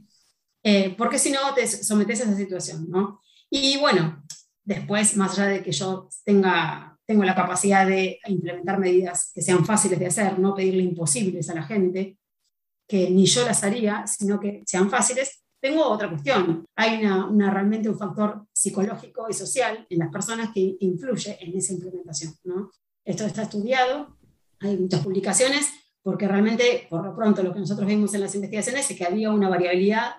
eh, 0.63 0.95
porque 0.97 1.19
si 1.19 1.31
no 1.31 1.53
te 1.55 1.67
sometes 1.67 2.21
a 2.21 2.25
esa 2.25 2.37
situación, 2.37 2.87
¿no? 2.89 3.21
Y 3.51 3.77
bueno, 3.79 4.25
después, 4.63 5.17
más 5.17 5.39
allá 5.39 5.49
de 5.49 5.63
que 5.63 5.73
yo 5.73 6.09
tenga, 6.25 6.99
tengo 7.07 7.25
la 7.25 7.35
capacidad 7.35 7.87
de 7.87 8.19
implementar 8.27 8.79
medidas 8.79 9.31
que 9.35 9.43
sean 9.43 9.65
fáciles 9.65 9.99
de 9.99 10.07
hacer, 10.07 10.39
no 10.39 10.55
pedirle 10.55 10.83
imposibles 10.83 11.51
a 11.51 11.55
la 11.55 11.65
gente, 11.65 12.19
que 12.89 13.11
ni 13.11 13.27
yo 13.27 13.45
las 13.45 13.63
haría, 13.63 14.07
sino 14.07 14.41
que 14.41 14.63
sean 14.67 14.91
fáciles, 14.91 15.44
tengo 15.65 15.89
otra 15.89 16.11
cuestión. 16.11 16.67
Hay 16.77 17.03
una, 17.07 17.51
realmente 17.51 17.89
un 17.89 17.97
factor 17.97 18.47
psicológico 18.53 19.31
y 19.31 19.33
social 19.33 19.87
en 19.89 19.99
las 19.99 20.11
personas 20.11 20.51
que 20.53 20.77
influye 20.79 21.39
en 21.41 21.57
esa 21.57 21.73
implementación. 21.73 22.35
¿no? 22.45 22.71
Esto 23.03 23.25
está 23.25 23.45
estudiado, 23.45 24.15
hay 24.61 24.77
muchas 24.77 25.01
publicaciones, 25.03 25.73
porque 26.03 26.29
realmente, 26.29 26.87
por 26.91 27.03
lo 27.03 27.17
pronto, 27.17 27.43
lo 27.43 27.55
que 27.55 27.61
nosotros 27.61 27.89
vimos 27.89 28.13
en 28.13 28.21
las 28.21 28.35
investigaciones 28.35 28.91
es 28.91 28.99
que 28.99 29.07
había 29.07 29.31
una 29.31 29.49
variabilidad 29.49 30.17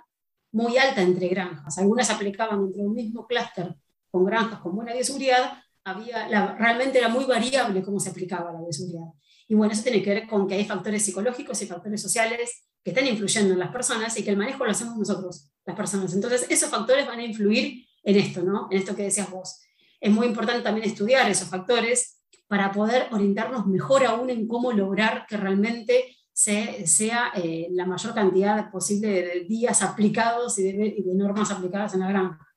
muy 0.52 0.80
alta 0.80 1.04
entre 1.04 1.28
granjas. 1.28 1.78
Algunas 1.78 2.10
aplicaban 2.10 2.64
entre 2.64 2.82
un 2.82 2.96
mismo 2.96 3.28
clúster 3.28 3.76
con 4.10 4.26
granjas 4.26 4.62
con 4.62 4.76
buena 4.76 4.94
bioseguridad, 4.94 5.60
había, 5.84 6.56
realmente 6.56 6.98
era 6.98 7.10
muy 7.10 7.26
variable 7.26 7.84
cómo 7.84 8.00
se 8.00 8.10
aplicaba 8.10 8.52
la 8.52 8.62
bioseguridad. 8.62 9.12
Y 9.48 9.56
bueno, 9.56 9.74
eso 9.74 9.84
tiene 9.84 10.02
que 10.02 10.10
ver 10.10 10.28
con 10.28 10.48
que 10.48 10.56
hay 10.56 10.66
factores 10.66 11.04
psicológicos 11.04 11.62
y 11.62 11.68
factores 11.68 12.02
sociales 12.02 12.68
que 12.84 12.92
están 12.92 13.08
influyendo 13.08 13.54
en 13.54 13.60
las 13.60 13.72
personas 13.72 14.18
y 14.18 14.24
que 14.24 14.32
el 14.32 14.38
manejo 14.38 14.66
lo 14.66 14.72
hacemos 14.72 14.98
nosotros, 14.98 15.52
las 15.66 15.76
personas. 15.76 16.14
Entonces, 16.14 16.46
esos 16.50 16.70
factores 16.70 17.08
van 17.08 17.20
a 17.20 17.26
influir 17.26 17.86
en 18.04 18.16
esto, 18.18 18.44
¿no? 18.44 18.68
En 18.72 18.78
esto 18.78 18.96
que 18.96 19.04
decías 19.04 19.30
vos. 19.30 19.62
Es 20.00 20.12
muy 20.12 20.28
importante 20.28 20.62
también 20.62 20.88
estudiar 20.88 21.30
esos 21.30 21.50
factores 21.50 22.22
para 22.48 22.72
poder 22.72 23.08
orientarnos 23.12 23.66
mejor 23.66 24.06
aún 24.06 24.30
en 24.30 24.48
cómo 24.48 24.72
lograr 24.72 25.26
que 25.28 25.38
realmente 25.38 26.16
sea 26.36 27.32
eh, 27.36 27.70
la 27.72 27.86
mayor 27.86 28.14
cantidad 28.14 28.70
posible 28.70 29.08
de 29.08 29.46
días 29.46 29.82
aplicados 29.82 30.60
y 30.60 30.72
de, 30.72 31.04
normas 31.16 31.50
aplicadas 31.50 31.94
en 31.94 32.02
la 32.02 32.10
granja. 32.10 32.48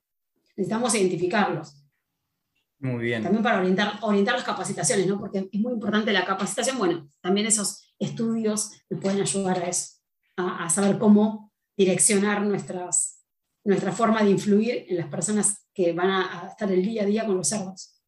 Necesitamos 0.57 0.95
identificarlos. 0.95 1.88
Muy 2.80 3.04
bien. 3.04 3.23
También 3.23 3.42
para 3.42 3.58
orientar, 3.58 3.94
orientar 4.02 4.35
las 4.35 4.44
capacitaciones, 4.44 5.06
¿no? 5.06 5.18
porque 5.18 5.49
es 5.50 5.61
muy 5.61 5.73
importante 5.73 6.12
la 6.12 6.25
capacitación. 6.25 6.78
Bueno, 6.78 7.08
también 7.20 7.47
esos 7.47 7.94
estudios 7.99 8.73
nos 8.88 9.00
pueden 9.00 9.20
ayudar 9.20 9.58
a 9.58 9.68
eso, 9.68 9.97
a, 10.37 10.70
saber 10.70 10.99
cómo 10.99 11.52
direccionar 11.76 12.42
nuestras, 12.42 13.25
nuestra 13.64 13.92
forma 13.92 14.23
de 14.23 14.30
influir 14.30 14.87
en 14.88 14.97
las 14.97 15.08
personas 15.08 15.66
que 15.75 15.92
van 15.92 16.11
a, 16.11 16.49
estar 16.49 16.70
el 16.70 16.82
día 16.82 17.02
a 17.02 17.06
día 17.06 17.26
con 17.26 17.37
los 17.37 17.49
cerdos. 17.49 18.00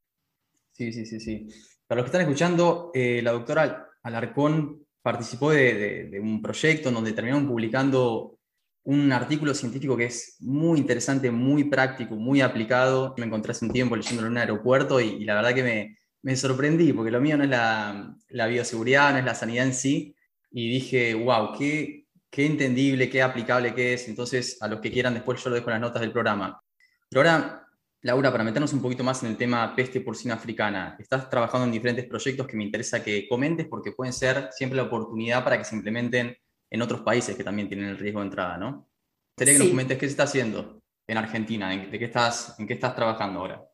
Sí, 0.72 0.92
sí, 0.92 1.04
sí, 1.04 1.18
sí. 1.18 1.48
Para 1.86 2.00
los 2.00 2.04
que 2.04 2.16
están 2.16 2.22
escuchando, 2.22 2.90
eh, 2.94 3.20
la 3.22 3.32
doctora 3.32 3.88
Alarcón 4.02 4.86
participó 5.02 5.50
de, 5.50 6.18
un 6.22 6.40
proyecto 6.40 6.88
en 6.88 6.94
donde 6.94 7.12
terminaron 7.12 7.48
publicando 7.48 8.38
un 8.84 9.12
artículo 9.12 9.54
científico 9.54 9.96
que 9.96 10.06
es 10.06 10.36
muy 10.40 10.78
interesante, 10.78 11.30
muy 11.30 11.64
práctico, 11.64 12.16
muy 12.16 12.40
aplicado. 12.40 13.14
Me 13.18 13.26
encontré 13.26 13.52
hace 13.52 13.64
un 13.64 13.72
tiempo 13.72 13.96
leyéndolo 13.96 14.26
en 14.28 14.32
un 14.32 14.38
aeropuerto 14.38 15.00
y, 15.00 15.24
la 15.24 15.34
verdad 15.34 15.54
que 15.54 15.96
me, 16.22 16.36
sorprendí, 16.36 16.92
porque 16.92 17.10
lo 17.10 17.20
mío 17.20 17.36
no 17.36 17.44
es 17.44 17.50
la, 17.50 18.46
bioseguridad, 18.48 19.12
no 19.12 19.18
es 19.18 19.24
la 19.24 19.34
sanidad 19.34 19.66
en 19.66 19.74
sí, 19.74 20.14
y 20.50 20.70
dije, 20.70 21.14
wow, 21.14 21.56
qué, 21.58 22.06
qué 22.30 22.46
entendible, 22.46 23.10
qué 23.10 23.22
aplicable 23.22 23.74
que 23.74 23.94
es. 23.94 24.08
Entonces, 24.08 24.58
a 24.60 24.68
los 24.68 24.80
que 24.80 24.90
quieran, 24.90 25.14
después 25.14 25.42
yo 25.42 25.50
lo 25.50 25.56
dejo 25.56 25.70
las 25.70 25.80
notas 25.80 26.00
del 26.00 26.12
programa. 26.12 26.60
Pero 27.08 27.22
ahora 27.22 27.60
Laura, 28.02 28.32
para 28.32 28.44
meternos 28.44 28.72
un 28.72 28.80
poquito 28.80 29.04
más 29.04 29.22
en 29.22 29.30
el 29.30 29.36
tema 29.36 29.76
peste 29.76 30.00
porcina 30.00 30.34
africana, 30.34 30.96
estás 30.98 31.28
trabajando 31.28 31.66
en 31.66 31.72
diferentes 31.72 32.06
proyectos 32.06 32.46
que 32.46 32.56
me 32.56 32.64
interesa 32.64 33.04
que 33.04 33.28
comentes 33.28 33.66
porque 33.68 33.92
pueden 33.92 34.14
ser 34.14 34.48
siempre 34.52 34.78
la 34.78 34.84
oportunidad 34.84 35.44
para 35.44 35.58
que 35.58 35.64
se 35.64 35.76
implementen 35.76 36.34
en 36.70 36.82
otros 36.82 37.00
países 37.00 37.36
que 37.36 37.44
también 37.44 37.68
tienen 37.68 37.88
el 37.88 37.98
riesgo 37.98 38.20
de 38.20 38.26
entrada, 38.26 38.56
¿no? 38.56 38.88
Sería 39.36 39.54
que 39.54 39.58
nos 39.60 39.68
comentes 39.68 39.98
qué 39.98 40.06
se 40.06 40.12
está 40.12 40.22
haciendo 40.24 40.80
en 41.06 41.18
Argentina, 41.18 41.72
en, 41.74 41.90
de 41.90 41.98
qué 41.98 42.04
estás, 42.04 42.54
en 42.58 42.66
qué 42.66 42.74
estás 42.74 42.94
trabajando 42.94 43.40
ahora. 43.40 43.66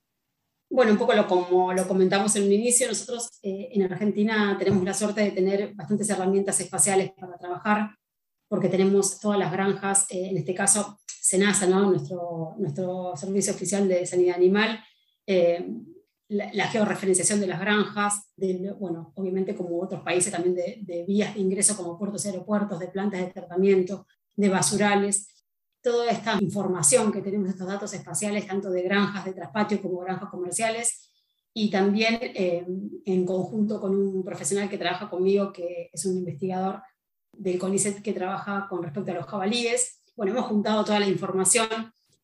Bueno, 0.69 0.93
un 0.93 0.99
poco 0.99 1.13
lo, 1.15 1.27
como 1.27 1.73
lo 1.73 1.87
comentamos 1.87 2.35
en 2.37 2.45
un 2.45 2.53
inicio, 2.53 2.89
nosotros 2.89 3.39
eh, 3.43 3.69
en 3.73 3.83
Argentina 3.83 4.57
tenemos 4.59 4.83
la 4.85 4.95
suerte 4.95 5.21
de 5.21 5.31
tener 5.31 5.75
bastantes 5.75 6.09
herramientas 6.11 6.61
espaciales 6.61 7.13
para 7.13 7.39
trabajar, 7.39 7.91
porque 8.49 8.69
tenemos 8.69 9.21
todas 9.21 9.39
las 9.39 9.53
granjas, 9.53 10.07
eh, 10.11 10.29
en 10.31 10.39
este 10.39 10.55
caso 10.55 10.99
SENASA, 11.07 11.67
¿no? 11.67 11.91
nuestro, 11.91 12.55
nuestro 12.59 13.17
Servicio 13.17 13.53
Oficial 13.53 13.89
de 13.89 14.07
Sanidad 14.07 14.37
Animal, 14.37 14.81
eh, 15.27 15.69
la, 16.29 16.69
georreferenciación 16.69 17.41
de 17.41 17.47
las 17.47 17.61
granjas, 17.61 18.33
bueno, 18.79 19.13
obviamente 19.15 19.55
como 19.55 19.81
otros 19.81 20.03
países 20.03 20.33
también 20.33 20.55
de, 20.55 21.05
vías 21.07 21.35
de 21.35 21.41
ingreso 21.41 21.77
como 21.77 21.99
puertos 21.99 22.25
y 22.25 22.29
aeropuertos, 22.29 22.79
de 22.79 22.89
plantas 22.89 23.21
de 23.21 23.33
tratamiento, 23.33 24.07
de 24.35 24.49
basurales, 24.49 25.29
toda 25.81 26.11
esta 26.11 26.37
información 26.41 27.13
que 27.13 27.23
tenemos, 27.23 27.51
estos 27.51 27.69
datos 27.69 27.93
espaciales, 27.95 28.47
tanto 28.47 28.71
de 28.71 28.83
granjas 28.83 29.25
de 29.25 29.35
traspatio 29.35 29.81
como 29.81 30.01
granjas 30.01 30.31
comerciales, 30.31 31.13
y 31.55 31.71
también 31.71 32.19
eh, 32.21 32.67
en 33.05 33.25
conjunto 33.25 33.81
con 33.81 33.95
un 33.95 34.25
profesional 34.25 34.69
que 34.69 34.79
trabaja 34.79 35.09
conmigo, 35.09 35.53
que 35.53 35.91
es 35.93 36.05
un 36.05 36.19
investigador 36.19 36.83
del 37.33 37.59
CONICET 37.59 38.03
que 38.03 38.13
trabaja 38.13 38.67
con 38.69 38.83
respecto 38.83 39.13
a 39.13 39.15
los 39.15 39.27
jabalíes, 39.27 40.03
bueno, 40.17 40.33
hemos 40.33 40.47
juntado 40.47 40.85
toda 40.85 40.99
la 40.99 41.09
información, 41.09 41.69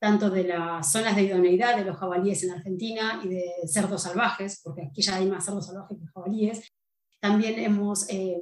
tanto 0.03 0.31
de 0.31 0.43
las 0.43 0.91
zonas 0.91 1.15
de 1.15 1.23
idoneidad 1.23 1.77
de 1.77 1.85
los 1.85 1.97
jabalíes 1.97 2.43
en 2.43 2.51
Argentina 2.51 3.21
y 3.23 3.29
de 3.29 3.53
cerdos 3.69 4.03
salvajes, 4.03 4.61
porque 4.65 4.83
aquí 4.83 5.01
ya 5.01 5.15
hay 5.15 5.27
más 5.27 5.45
cerdos 5.45 5.67
salvajes 5.67 5.97
que 5.97 6.07
jabalíes. 6.13 6.73
También 7.21 7.57
hemos 7.61 8.09
eh, 8.09 8.37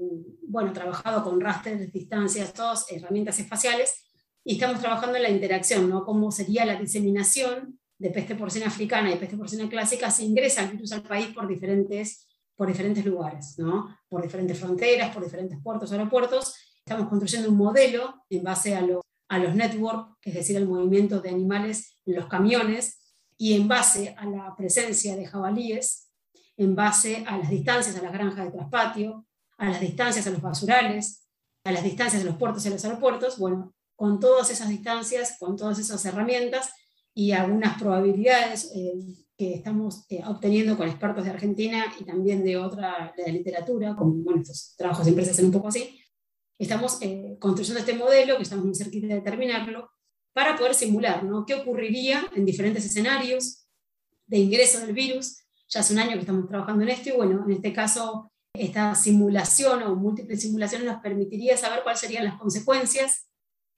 bueno, 0.49 0.73
trabajado 0.73 1.23
con 1.23 1.39
rasters, 1.39 1.93
distancias, 1.93 2.55
todas 2.55 2.91
herramientas 2.91 3.39
espaciales, 3.41 4.07
y 4.43 4.55
estamos 4.55 4.81
trabajando 4.81 5.19
en 5.19 5.23
la 5.25 5.29
interacción, 5.29 5.91
¿no? 5.91 6.03
cómo 6.03 6.33
sería 6.33 6.65
la 6.65 6.81
diseminación 6.81 7.79
de 7.99 8.09
peste 8.09 8.37
porcina 8.37 8.69
africana 8.69 9.13
y 9.13 9.19
peste 9.19 9.37
porcina 9.37 9.69
clásica 9.69 10.11
si 10.11 10.25
ingresa 10.25 10.63
el 10.63 10.71
virus 10.71 10.93
al 10.93 11.03
país 11.03 11.27
por 11.27 11.47
diferentes, 11.47 12.27
por 12.57 12.69
diferentes 12.69 13.05
lugares, 13.05 13.57
¿no? 13.59 13.95
por 14.09 14.23
diferentes 14.23 14.59
fronteras, 14.59 15.13
por 15.13 15.23
diferentes 15.23 15.59
puertos, 15.63 15.93
aeropuertos. 15.93 16.55
Estamos 16.79 17.07
construyendo 17.11 17.51
un 17.51 17.59
modelo 17.59 18.25
en 18.31 18.43
base 18.43 18.75
a 18.75 18.81
los 18.81 19.03
a 19.31 19.39
los 19.39 19.55
networks, 19.55 20.19
es 20.23 20.35
decir, 20.35 20.57
al 20.57 20.67
movimiento 20.67 21.21
de 21.21 21.31
animales 21.31 22.01
en 22.05 22.17
los 22.17 22.27
camiones, 22.27 22.99
y 23.39 23.55
en 23.55 23.69
base 23.69 24.15
a 24.19 24.27
la 24.27 24.55
presencia 24.57 25.17
de 25.17 25.25
jabalíes, 25.25 26.11
en 26.57 26.75
base 26.75 27.25
a 27.27 27.39
las 27.39 27.49
distancias 27.49 27.97
a 27.97 28.03
las 28.03 28.13
granjas 28.13 28.45
de 28.45 28.51
traspatio, 28.51 29.25
a 29.57 29.71
las 29.71 29.81
distancias 29.81 30.27
a 30.27 30.31
los 30.31 30.43
basurales, 30.43 31.29
a 31.65 31.73
las 31.73 31.85
distancias 31.85 32.23
de 32.23 32.29
los 32.29 32.39
puertos 32.39 32.65
y 32.65 32.69
a 32.69 32.73
los 32.73 32.85
aeropuertos, 32.85 33.39
bueno, 33.39 33.73
con 33.95 34.19
todas 34.19 34.51
esas 34.51 34.69
distancias, 34.69 35.37
con 35.39 35.57
todas 35.57 35.79
esas 35.79 36.05
herramientas 36.05 36.71
y 37.15 37.31
algunas 37.31 37.81
probabilidades 37.81 38.73
eh, 38.75 38.95
que 39.37 39.55
estamos 39.55 40.05
eh, 40.09 40.23
obteniendo 40.27 40.77
con 40.77 40.89
expertos 40.89 41.25
de 41.25 41.31
Argentina 41.31 41.87
y 42.01 42.05
también 42.05 42.43
de 42.43 42.57
otra 42.57 43.15
de 43.17 43.33
literatura, 43.33 43.95
como 43.95 44.13
bueno, 44.25 44.43
estos 44.43 44.75
trabajos 44.77 45.05
de 45.05 45.11
empresas 45.13 45.39
en 45.39 45.47
un 45.47 45.53
poco 45.53 45.69
así, 45.69 45.99
estamos 46.61 46.99
eh, 47.01 47.37
construyendo 47.41 47.81
este 47.81 47.95
modelo, 47.95 48.37
que 48.37 48.43
estamos 48.43 48.65
muy 48.65 48.75
cerquita 48.75 49.07
de 49.07 49.23
terminarlo, 49.23 49.91
para 50.33 50.57
poder 50.57 50.75
simular 50.75 51.25
¿no? 51.25 51.45
qué 51.47 51.55
ocurriría 51.55 52.25
en 52.37 52.45
diferentes 52.45 52.85
escenarios 52.85 53.67
de 54.27 54.39
ingreso 54.39 54.81
del 54.81 54.93
virus. 54.93 55.39
Ya 55.69 55.81
hace 55.81 55.95
un 55.95 56.01
año 56.01 56.13
que 56.13 56.21
estamos 56.21 56.47
trabajando 56.49 56.83
en 56.83 56.91
esto 56.91 57.09
y 57.09 57.13
bueno, 57.13 57.45
en 57.47 57.53
este 57.53 57.73
caso 57.73 58.31
esta 58.53 58.95
simulación 58.95 59.83
o 59.85 59.97
múltiples 59.97 60.43
simulaciones 60.43 60.87
nos 60.87 61.01
permitiría 61.01 61.57
saber 61.57 61.83
cuáles 61.83 62.01
serían 62.01 62.25
las 62.25 62.39
consecuencias, 62.39 63.29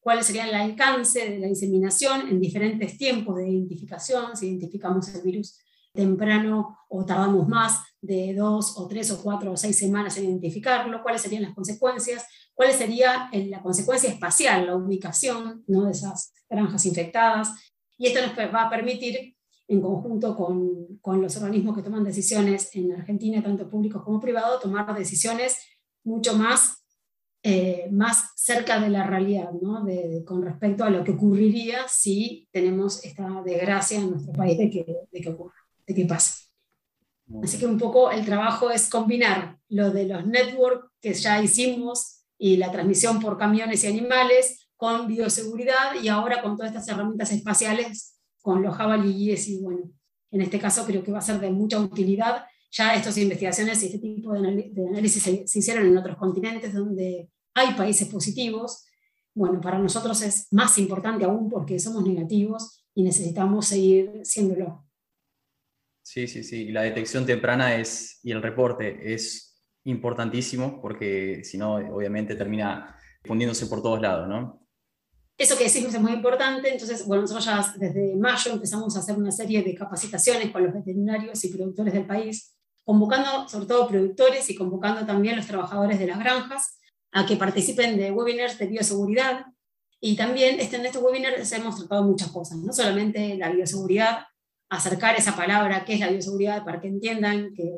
cuáles 0.00 0.26
serían 0.26 0.48
el 0.48 0.54
alcance 0.54 1.30
de 1.30 1.38
la 1.38 1.46
diseminación 1.46 2.28
en 2.28 2.40
diferentes 2.40 2.98
tiempos 2.98 3.36
de 3.36 3.48
identificación, 3.48 4.36
si 4.36 4.48
identificamos 4.48 5.08
el 5.14 5.22
virus 5.22 5.58
temprano 5.92 6.78
o 6.88 7.04
tardamos 7.04 7.48
más 7.48 7.82
de 8.00 8.34
dos 8.34 8.78
o 8.78 8.88
tres 8.88 9.10
o 9.10 9.22
cuatro 9.22 9.52
o 9.52 9.56
seis 9.56 9.78
semanas 9.78 10.16
en 10.18 10.24
identificarlo, 10.24 11.02
cuáles 11.02 11.22
serían 11.22 11.42
las 11.42 11.54
consecuencias, 11.54 12.26
cuál 12.54 12.72
sería 12.72 13.30
la 13.32 13.62
consecuencia 13.62 14.10
espacial, 14.10 14.66
la 14.66 14.76
ubicación 14.76 15.64
de 15.66 15.90
esas 15.90 16.32
granjas 16.48 16.84
infectadas. 16.86 17.50
Y 17.96 18.08
esto 18.08 18.20
nos 18.20 18.54
va 18.54 18.64
a 18.64 18.70
permitir, 18.70 19.36
en 19.68 19.80
conjunto 19.80 20.36
con, 20.36 20.98
con, 21.00 21.22
los 21.22 21.36
organismos 21.36 21.76
que 21.76 21.82
toman 21.82 22.04
decisiones 22.04 22.74
en 22.74 22.92
Argentina, 22.92 23.42
tanto 23.42 23.70
públicos 23.70 24.02
como 24.02 24.20
privados, 24.20 24.60
tomar 24.60 24.92
decisiones 24.94 25.58
mucho 26.04 26.36
más, 26.36 26.84
eh, 27.42 27.88
más 27.90 28.32
cerca 28.36 28.80
de 28.80 28.90
la 28.90 29.06
realidad, 29.06 29.52
¿no? 29.60 29.84
de, 29.84 30.24
con 30.26 30.42
respecto 30.42 30.84
a 30.84 30.90
lo 30.90 31.04
que 31.04 31.12
ocurriría 31.12 31.86
si 31.88 32.48
tenemos 32.50 33.04
esta 33.04 33.42
desgracia 33.42 33.98
en 33.98 34.10
nuestro 34.10 34.32
país 34.32 34.58
de 34.58 34.68
que, 34.68 34.84
de 35.10 35.20
que 35.20 35.28
ocurra, 35.28 35.61
de 35.86 35.94
que 35.94 36.06
pase. 36.06 36.42
Así 37.42 37.58
que 37.58 37.66
un 37.66 37.78
poco 37.78 38.10
el 38.10 38.24
trabajo 38.24 38.70
es 38.70 38.88
combinar 38.88 39.58
lo 39.68 39.90
de 39.90 40.06
los 40.06 40.26
networks 40.26 40.88
que 41.00 41.14
ya 41.14 41.42
hicimos 41.42 42.24
y 42.38 42.56
la 42.56 42.70
transmisión 42.70 43.20
por 43.20 43.38
camiones 43.38 43.84
y 43.84 43.86
animales, 43.86 44.68
con 44.76 45.06
bioseguridad 45.06 45.94
y 46.02 46.08
ahora 46.08 46.42
con 46.42 46.56
todas 46.56 46.72
estas 46.72 46.88
herramientas 46.88 47.30
espaciales, 47.30 48.18
con 48.40 48.62
los 48.62 48.74
jabalíes 48.74 49.48
y 49.48 49.60
bueno, 49.60 49.90
en 50.30 50.40
este 50.40 50.58
caso 50.58 50.84
creo 50.84 51.02
que 51.04 51.12
va 51.12 51.18
a 51.18 51.22
ser 51.22 51.38
de 51.40 51.50
mucha 51.50 51.78
utilidad. 51.78 52.44
Ya 52.70 52.94
estas 52.94 53.16
investigaciones 53.18 53.82
y 53.82 53.86
este 53.86 53.98
tipo 53.98 54.32
de, 54.32 54.72
análisis 54.88 55.22
se, 55.22 55.46
se 55.46 55.58
hicieron 55.58 55.86
en 55.86 55.96
otros 55.96 56.16
continentes 56.16 56.74
donde 56.74 57.30
hay 57.54 57.74
países 57.74 58.08
positivos. 58.08 58.84
Bueno, 59.34 59.60
para 59.60 59.78
nosotros 59.78 60.20
es 60.22 60.48
más 60.50 60.76
importante 60.78 61.24
aún 61.24 61.48
porque 61.48 61.78
somos 61.78 62.04
negativos 62.04 62.84
y 62.94 63.02
necesitamos 63.02 63.66
seguir 63.66 64.20
siéndolo. 64.24 64.84
Sí, 66.12 66.28
sí, 66.28 66.44
sí. 66.44 66.66
La 66.66 66.82
detección 66.82 67.24
temprana 67.24 67.74
es, 67.76 68.20
y 68.22 68.32
el 68.32 68.42
reporte 68.42 69.14
es 69.14 69.64
importantísimo 69.84 70.78
porque 70.78 71.42
si 71.42 71.56
no, 71.56 71.76
obviamente 71.76 72.36
termina 72.36 72.98
fundiéndose 73.24 73.64
por 73.64 73.80
todos 73.80 74.02
lados, 74.02 74.28
¿no? 74.28 74.60
Eso 75.38 75.56
que 75.56 75.64
decimos 75.64 75.94
es 75.94 76.00
muy 76.02 76.12
importante, 76.12 76.70
entonces, 76.70 77.06
bueno, 77.06 77.22
nosotros 77.22 77.46
ya 77.46 77.74
desde 77.78 78.14
mayo 78.16 78.52
empezamos 78.52 78.94
a 78.94 78.98
hacer 78.98 79.16
una 79.16 79.32
serie 79.32 79.62
de 79.62 79.74
capacitaciones 79.74 80.50
con 80.50 80.62
los 80.62 80.74
veterinarios 80.74 81.42
y 81.44 81.48
productores 81.48 81.94
del 81.94 82.04
país, 82.04 82.58
convocando 82.84 83.48
sobre 83.48 83.64
todo 83.64 83.88
productores 83.88 84.50
y 84.50 84.54
convocando 84.54 85.06
también 85.06 85.36
los 85.36 85.46
trabajadores 85.46 85.98
de 85.98 86.08
las 86.08 86.18
granjas 86.18 86.78
a 87.10 87.24
que 87.24 87.36
participen 87.36 87.96
de 87.96 88.10
webinars 88.10 88.58
de 88.58 88.66
bioseguridad. 88.66 89.46
Y 89.98 90.14
también 90.16 90.60
este, 90.60 90.76
en 90.76 90.84
estos 90.84 91.02
webinars 91.02 91.50
hemos 91.52 91.78
tratado 91.78 92.02
muchas 92.02 92.30
cosas, 92.30 92.58
no 92.58 92.74
solamente 92.74 93.34
la 93.38 93.50
bioseguridad, 93.50 94.26
acercar 94.76 95.16
esa 95.16 95.36
palabra, 95.36 95.84
qué 95.84 95.94
es 95.94 96.00
la 96.00 96.10
bioseguridad, 96.10 96.64
para 96.64 96.80
que 96.80 96.88
entiendan 96.88 97.52
que 97.54 97.72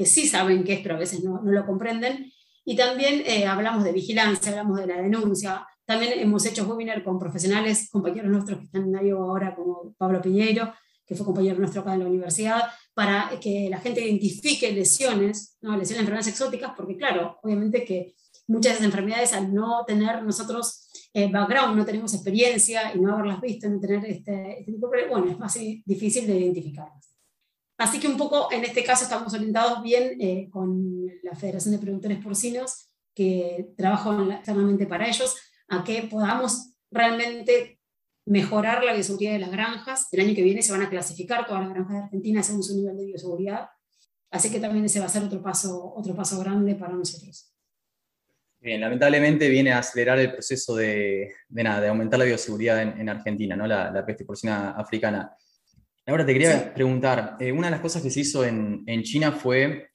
que 0.00 0.06
sí 0.06 0.26
saben 0.26 0.64
qué 0.64 0.72
es, 0.72 0.80
pero 0.80 0.94
a 0.94 0.98
veces 0.98 1.22
no, 1.22 1.42
no 1.42 1.52
lo 1.52 1.66
comprenden. 1.66 2.32
Y 2.64 2.74
también 2.74 3.22
eh, 3.26 3.46
hablamos 3.46 3.84
de 3.84 3.92
vigilancia, 3.92 4.52
hablamos 4.52 4.80
de 4.80 4.86
la 4.86 4.96
denuncia. 5.02 5.66
También 5.84 6.18
hemos 6.18 6.46
hecho 6.46 6.64
webinar 6.64 7.04
con 7.04 7.18
profesionales, 7.18 7.90
compañeros 7.90 8.30
nuestros 8.30 8.60
que 8.60 8.64
están 8.64 8.94
en 8.94 9.12
ahora, 9.12 9.54
como 9.54 9.94
Pablo 9.98 10.22
Piñeiro, 10.22 10.72
que 11.04 11.14
fue 11.14 11.26
compañero 11.26 11.58
nuestro 11.58 11.82
acá 11.82 11.92
en 11.92 12.00
la 12.00 12.06
universidad, 12.06 12.62
para 12.94 13.30
que 13.42 13.68
la 13.68 13.78
gente 13.78 14.02
identifique 14.02 14.72
lesiones, 14.72 15.58
¿no? 15.60 15.72
lesiones 15.72 15.88
de 15.88 16.00
enfermedades 16.00 16.28
exóticas, 16.28 16.72
porque 16.74 16.96
claro, 16.96 17.38
obviamente 17.42 17.84
que 17.84 18.14
muchas 18.50 18.80
enfermedades 18.82 19.32
al 19.32 19.54
no 19.54 19.84
tener 19.86 20.22
nosotros 20.24 20.90
eh, 21.14 21.30
background, 21.30 21.76
no 21.76 21.84
tenemos 21.84 22.12
experiencia 22.14 22.92
y 22.94 23.00
no 23.00 23.12
haberlas 23.12 23.40
visto, 23.40 23.68
no 23.68 23.78
tener 23.78 24.04
este, 24.04 24.60
este 24.60 24.72
tipo 24.72 24.88
de, 24.88 25.06
bueno, 25.08 25.30
es 25.30 25.38
más 25.38 25.54
difícil 25.84 26.26
de 26.26 26.36
identificarlas. 26.36 27.14
Así 27.78 27.98
que 28.00 28.08
un 28.08 28.16
poco 28.16 28.52
en 28.52 28.64
este 28.64 28.84
caso 28.84 29.04
estamos 29.04 29.32
orientados 29.32 29.82
bien 29.82 30.20
eh, 30.20 30.48
con 30.50 31.06
la 31.22 31.34
Federación 31.34 31.72
de 31.72 31.80
Productores 31.80 32.22
Porcinos, 32.22 32.88
que 33.14 33.72
trabaja 33.76 34.34
externamente 34.34 34.86
para 34.86 35.08
ellos, 35.08 35.36
a 35.68 35.84
que 35.84 36.02
podamos 36.02 36.74
realmente 36.90 37.80
mejorar 38.26 38.84
la 38.84 38.92
bioseguridad 38.92 39.32
de 39.32 39.38
las 39.38 39.52
granjas. 39.52 40.08
El 40.12 40.20
año 40.20 40.34
que 40.34 40.42
viene 40.42 40.62
se 40.62 40.72
van 40.72 40.82
a 40.82 40.90
clasificar 40.90 41.46
todas 41.46 41.62
las 41.62 41.70
granjas 41.70 41.94
de 41.94 42.02
Argentina 42.02 42.42
según 42.42 42.62
su 42.62 42.76
nivel 42.76 42.96
de 42.96 43.06
bioseguridad. 43.06 43.68
Así 44.30 44.50
que 44.50 44.60
también 44.60 44.84
ese 44.84 45.00
va 45.00 45.06
a 45.06 45.08
ser 45.08 45.24
otro 45.24 45.40
paso, 45.40 45.92
otro 45.96 46.14
paso 46.14 46.38
grande 46.40 46.74
para 46.74 46.94
nosotros. 46.94 47.49
Bien, 48.60 48.80
lamentablemente 48.80 49.48
viene 49.48 49.72
a 49.72 49.78
acelerar 49.78 50.18
el 50.18 50.32
proceso 50.32 50.76
de, 50.76 51.32
de, 51.48 51.62
nada, 51.62 51.80
de 51.80 51.88
aumentar 51.88 52.18
la 52.18 52.26
bioseguridad 52.26 52.82
en, 52.82 53.08
Argentina, 53.08 53.56
¿no? 53.56 53.66
La, 53.66 53.90
la, 53.90 54.04
peste 54.04 54.24
porcina 54.24 54.72
africana. 54.72 55.34
Ahora 56.06 56.26
te 56.26 56.32
quería 56.32 56.74
preguntar, 56.74 57.36
eh, 57.40 57.52
una 57.52 57.68
de 57.68 57.70
las 57.70 57.80
cosas 57.80 58.02
que 58.02 58.10
se 58.10 58.20
hizo 58.20 58.44
en, 58.44 58.82
en 58.86 59.02
China 59.02 59.32
fue 59.32 59.90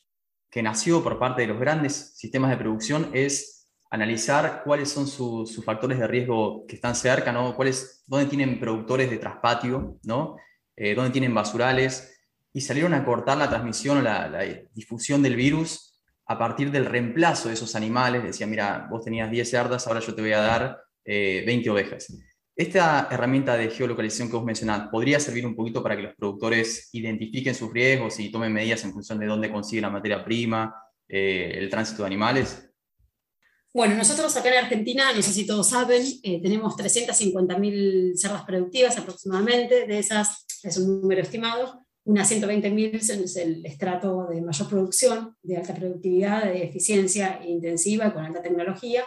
que 0.50 0.64
nació 0.64 1.04
por 1.04 1.20
parte 1.20 1.42
de 1.42 1.50
los 1.50 1.60
grandes 1.60 2.14
sistemas 2.16 2.50
de 2.50 2.58
producción 2.58 3.12
es 3.14 3.68
analizar 3.92 4.62
cuáles 4.64 4.90
son 4.90 5.08
sus 5.08 5.64
factores 5.64 6.00
de 6.00 6.08
riesgo 6.08 6.66
que 6.68 6.76
están 6.76 6.96
cerca, 6.96 7.32
¿no? 7.32 7.56
¿Cuáles, 7.56 8.04
dónde 8.08 8.26
tienen 8.26 8.60
productores 8.60 9.10
de 9.10 9.18
traspatio, 9.18 10.00
¿no? 10.04 10.38
Eh, 10.76 10.96
dónde 10.96 11.12
tienen 11.12 11.34
basurales, 11.34 12.16
y 12.56 12.62
salieron 12.62 12.94
a 12.94 13.04
cortar 13.04 13.38
la 13.38 13.50
transmisión 13.50 13.98
o 13.98 14.02
la, 14.02 14.42
difusión 14.74 15.22
del 15.22 15.36
virus 15.36 15.95
a 16.28 16.38
partir 16.38 16.72
del 16.72 16.86
reemplazo 16.86 17.48
de 17.48 17.54
esos 17.54 17.76
animales. 17.76 18.24
Decía, 18.24 18.48
mira, 18.48 18.88
vos 18.90 19.04
tenías 19.04 19.30
10 19.30 19.50
cerdas, 19.50 19.88
ahora 19.88 20.00
yo 20.00 20.16
te 20.16 20.22
voy 20.22 20.34
a 20.34 20.42
dar 20.42 20.82
20 21.06 21.52
eh, 21.52 21.70
ovejas. 21.70 22.14
Esta 22.58 23.10
herramienta 23.12 23.58
de 23.58 23.70
geolocalización 23.70 24.30
que 24.30 24.38
vos 24.38 24.46
mencionás, 24.46 24.88
¿podría 24.90 25.20
servir 25.20 25.46
un 25.46 25.56
poquito 25.56 25.84
para 25.84 25.98
que 25.98 26.04
los 26.04 26.16
productores 26.16 26.90
identifiquen 26.94 27.54
sus 27.54 27.72
riesgos 27.72 28.20
y 28.20 28.32
tomen 28.32 28.54
medidas 28.54 28.84
en 28.86 28.94
función 28.94 29.20
de 29.20 29.26
dónde 29.26 29.52
consiguen 29.52 29.84
la 29.84 29.90
materia 29.90 30.24
prima, 30.24 30.74
eh, 31.08 31.54
el 31.58 31.70
tránsito 31.70 32.04
de 32.04 32.08
animales? 32.08 32.72
Bueno, 33.74 33.96
nosotros 33.96 34.36
acá 34.38 34.50
en 34.50 34.64
Argentina, 34.64 35.12
no 35.14 35.22
sé 35.22 35.34
si 35.34 35.46
todos 35.46 35.68
saben, 35.68 36.02
eh, 36.24 36.42
tenemos 36.42 36.78
350.000 36.78 38.16
cerdas 38.16 38.46
productivas 38.46 38.98
aproximadamente, 38.98 39.86
de 39.86 40.00
esas 40.00 40.46
es 40.64 40.78
un 40.78 41.02
número 41.02 41.22
estimado, 41.22 41.85
unas 42.06 42.32
120.000 42.32 42.96
es 42.96 43.36
el 43.36 43.66
estrato 43.66 44.28
de 44.28 44.42
mayor 44.42 44.70
producción, 44.70 45.36
de 45.42 45.58
alta 45.58 45.74
productividad, 45.74 46.46
de 46.46 46.64
eficiencia 46.64 47.42
intensiva 47.46 48.14
con 48.14 48.24
alta 48.24 48.44
tecnología. 48.44 49.04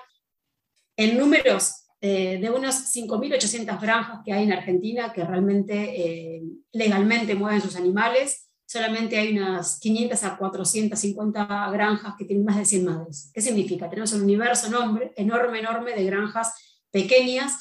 En 0.96 1.16
números 1.16 1.86
eh, 2.00 2.38
de 2.40 2.50
unos 2.50 2.94
5.800 2.94 3.80
granjas 3.80 4.20
que 4.24 4.32
hay 4.32 4.44
en 4.44 4.52
Argentina 4.52 5.12
que 5.12 5.24
realmente 5.24 5.74
eh, 5.74 6.42
legalmente 6.72 7.36
mueven 7.36 7.60
sus 7.60 7.76
animales, 7.76 8.48
solamente 8.66 9.16
hay 9.16 9.36
unas 9.36 9.78
500 9.78 10.24
a 10.24 10.36
450 10.36 11.70
granjas 11.70 12.14
que 12.18 12.24
tienen 12.24 12.44
más 12.44 12.56
de 12.56 12.64
100 12.64 12.84
madres. 12.84 13.30
¿Qué 13.32 13.40
significa? 13.40 13.88
Tenemos 13.88 14.12
un 14.12 14.22
universo 14.22 14.66
enorme, 14.66 15.12
enorme, 15.16 15.60
enorme 15.60 15.94
de 15.94 16.04
granjas 16.04 16.52
pequeñas 16.90 17.54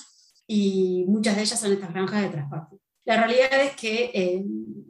y 0.47 1.05
muchas 1.07 1.35
de 1.35 1.43
ellas 1.43 1.59
son 1.59 1.73
estas 1.73 1.93
granjas 1.93 2.23
de 2.23 2.29
transporte. 2.29 2.76
La 3.07 3.15
realidad 3.15 3.63
es 3.63 3.73
que, 3.77 4.11
eh, 4.13 4.43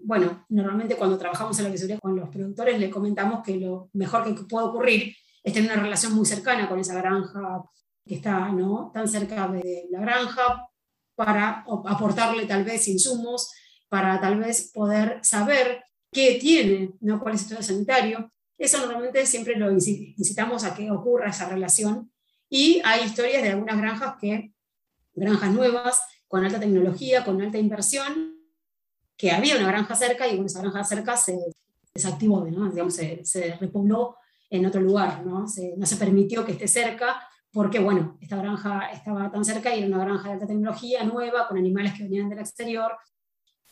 bueno, 0.03 0.47
normalmente 0.49 0.95
cuando 0.95 1.19
trabajamos 1.19 1.55
en 1.59 1.65
la 1.65 1.69
asesoría 1.69 1.99
con 1.99 2.15
los 2.15 2.29
productores 2.29 2.79
le 2.79 2.89
comentamos 2.89 3.43
que 3.43 3.57
lo 3.57 3.91
mejor 3.93 4.23
que 4.23 4.43
puede 4.45 4.65
ocurrir 4.65 5.15
es 5.43 5.53
tener 5.53 5.71
una 5.71 5.83
relación 5.83 6.15
muy 6.15 6.25
cercana 6.25 6.67
con 6.67 6.79
esa 6.79 6.95
granja 6.95 7.63
que 8.03 8.15
está 8.15 8.51
¿no? 8.51 8.89
tan 8.91 9.07
cerca 9.07 9.47
de 9.49 9.85
la 9.91 9.99
granja 9.99 10.67
para 11.13 11.63
aportarle 11.85 12.47
tal 12.47 12.63
vez 12.63 12.87
insumos, 12.87 13.53
para 13.87 14.19
tal 14.19 14.39
vez 14.39 14.71
poder 14.73 15.19
saber 15.21 15.83
qué 16.11 16.39
tiene, 16.41 16.93
¿no? 17.01 17.19
cuál 17.19 17.35
es 17.35 17.41
el 17.41 17.45
estado 17.45 17.61
sanitario. 17.61 18.31
Eso 18.57 18.79
normalmente 18.79 19.27
siempre 19.27 19.55
lo 19.57 19.71
incitamos 19.71 20.63
a 20.63 20.73
que 20.73 20.89
ocurra 20.89 21.29
esa 21.29 21.47
relación. 21.47 22.11
Y 22.49 22.81
hay 22.83 23.05
historias 23.05 23.43
de 23.43 23.49
algunas 23.49 23.77
granjas 23.77 24.15
que, 24.19 24.53
granjas 25.13 25.51
nuevas, 25.51 26.01
con 26.27 26.43
alta 26.43 26.59
tecnología, 26.59 27.23
con 27.23 27.41
alta 27.41 27.57
inversión, 27.57 28.35
que 29.15 29.31
había 29.31 29.55
una 29.55 29.67
granja 29.67 29.95
cerca 29.95 30.27
y 30.27 30.39
esa 30.39 30.61
granja 30.61 30.83
cerca 30.83 31.17
se 31.17 31.37
desactivó, 31.93 32.45
¿no? 32.45 32.69
Digamos, 32.69 32.95
se, 32.95 33.25
se, 33.25 33.55
repobló 33.55 34.17
en 34.49 34.65
otro 34.65 34.81
lugar, 34.81 35.25
¿no? 35.25 35.47
Se, 35.47 35.75
no 35.77 35.85
se 35.85 35.97
permitió 35.97 36.45
que 36.45 36.51
esté 36.51 36.67
cerca 36.67 37.27
porque, 37.51 37.79
bueno, 37.79 38.17
esta 38.21 38.35
granja 38.37 38.91
estaba 38.91 39.31
tan 39.31 39.43
cerca 39.43 39.75
y 39.75 39.79
era 39.79 39.87
una 39.87 40.05
granja 40.05 40.27
de 40.27 40.33
alta 40.33 40.47
tecnología, 40.47 41.03
nueva, 41.03 41.47
con 41.47 41.57
animales 41.57 41.93
que 41.93 42.03
venían 42.03 42.29
del 42.29 42.39
exterior. 42.39 42.95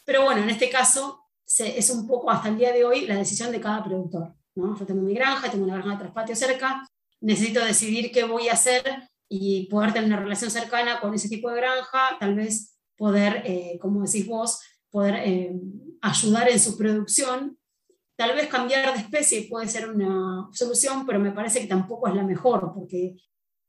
Pero 0.04 0.24
bueno, 0.24 0.42
en 0.42 0.50
este 0.50 0.70
caso 0.70 1.26
es 1.46 1.90
un 1.90 2.08
poco 2.08 2.32
hasta 2.32 2.50
el 2.50 2.58
día 2.58 2.74
de 2.74 2.84
hoy 2.84 3.06
la 3.06 3.16
decisión 3.16 3.52
de 3.52 3.62
cada 3.62 3.84
productor. 3.84 4.34
¿no? 4.56 4.78
Yo 4.78 4.86
tengo 4.86 5.02
mi 5.02 5.14
granja, 5.14 5.52
tengo 5.52 5.66
una 5.66 5.76
granja 5.76 5.92
de 5.92 5.98
traspatio 5.98 6.36
cerca, 6.36 6.88
necesito 7.22 7.64
decidir 7.64 8.12
qué 8.12 8.24
voy 8.24 8.50
a 8.50 8.54
hacer 8.54 9.10
y 9.30 9.68
poder 9.68 9.94
tener 9.94 10.08
una 10.08 10.20
relación 10.20 10.52
cercana 10.52 11.00
con 11.00 11.14
ese 11.14 11.30
tipo 11.30 11.50
de 11.50 11.58
granja, 11.58 12.18
tal 12.20 12.36
vez 12.36 12.78
poder, 12.98 13.44
eh, 13.46 13.78
como 13.82 14.04
decís 14.04 14.28
vos, 14.28 14.62
poder 14.90 15.16
eh, 15.26 15.54
ayudar 16.02 16.50
en 16.50 16.60
su 16.60 16.78
producción. 16.78 17.58
Tal 18.16 18.34
vez 18.34 18.48
cambiar 18.48 18.94
de 18.94 19.02
especie 19.02 19.48
puede 19.50 19.68
ser 19.68 19.90
una 19.90 20.48
solución, 20.54 21.06
pero 21.06 21.20
me 21.20 21.32
parece 21.32 21.60
que 21.60 21.68
tampoco 21.68 22.08
es 22.08 22.16
la 22.16 22.24
mejor, 22.24 22.72
porque 22.74 23.16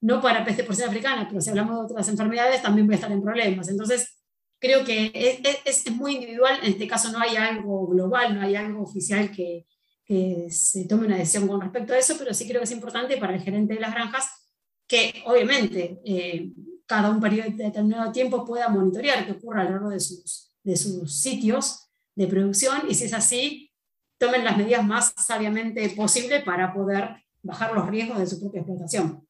no 0.02 0.20
para 0.20 0.44
peste 0.44 0.62
porcina 0.62 0.88
africana, 0.88 1.26
pero 1.28 1.40
si 1.40 1.50
hablamos 1.50 1.78
de 1.78 1.94
otras 1.94 2.08
enfermedades 2.08 2.62
también 2.62 2.86
voy 2.86 2.94
a 2.94 2.96
estar 2.96 3.10
en 3.10 3.22
problemas. 3.22 3.68
Entonces, 3.68 4.22
creo 4.60 4.84
que 4.84 5.10
es, 5.12 5.40
es, 5.64 5.92
muy 5.92 6.14
individual, 6.14 6.58
en 6.62 6.72
este 6.72 6.86
caso 6.86 7.10
no 7.10 7.18
hay 7.18 7.36
algo 7.36 7.88
global, 7.88 8.34
no 8.34 8.42
hay 8.42 8.54
algo 8.54 8.82
oficial 8.82 9.30
que, 9.32 9.66
que, 10.04 10.46
se 10.50 10.86
tome 10.86 11.06
una 11.06 11.16
decisión 11.16 11.48
con 11.48 11.60
respecto 11.60 11.92
a 11.92 11.98
eso, 11.98 12.14
pero 12.18 12.32
sí 12.32 12.46
creo 12.46 12.60
que 12.60 12.64
es 12.64 12.70
importante 12.70 13.16
para 13.16 13.34
el 13.34 13.42
gerente 13.42 13.74
de 13.74 13.80
las 13.80 13.92
granjas 13.92 14.45
que 14.86 15.22
obviamente 15.26 16.00
eh, 16.04 16.52
cada 16.86 17.10
un 17.10 17.20
periodo 17.20 17.50
de 17.50 17.64
determinado 17.64 18.12
tiempo 18.12 18.44
pueda 18.44 18.68
monitorear 18.68 19.26
qué 19.26 19.32
ocurre 19.32 19.60
a 19.60 19.64
lo 19.64 19.70
largo 19.70 19.90
de 19.90 20.00
sus, 20.00 20.52
de 20.62 20.76
sus 20.76 21.20
sitios 21.20 21.88
de 22.14 22.26
producción 22.26 22.82
y 22.88 22.94
si 22.94 23.04
es 23.04 23.12
así, 23.12 23.70
tomen 24.18 24.44
las 24.44 24.56
medidas 24.56 24.84
más 24.84 25.12
sabiamente 25.16 25.88
posible 25.90 26.40
para 26.40 26.72
poder 26.72 27.16
bajar 27.42 27.74
los 27.74 27.88
riesgos 27.88 28.18
de 28.18 28.26
su 28.26 28.40
propia 28.40 28.60
explotación. 28.60 29.26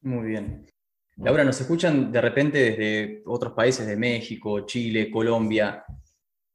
Muy 0.00 0.28
bien. 0.28 0.66
Laura, 1.16 1.44
nos 1.44 1.60
escuchan 1.60 2.10
de 2.10 2.20
repente 2.20 2.58
desde 2.58 3.22
otros 3.26 3.52
países 3.52 3.86
de 3.86 3.96
México, 3.96 4.66
Chile, 4.66 5.10
Colombia. 5.10 5.84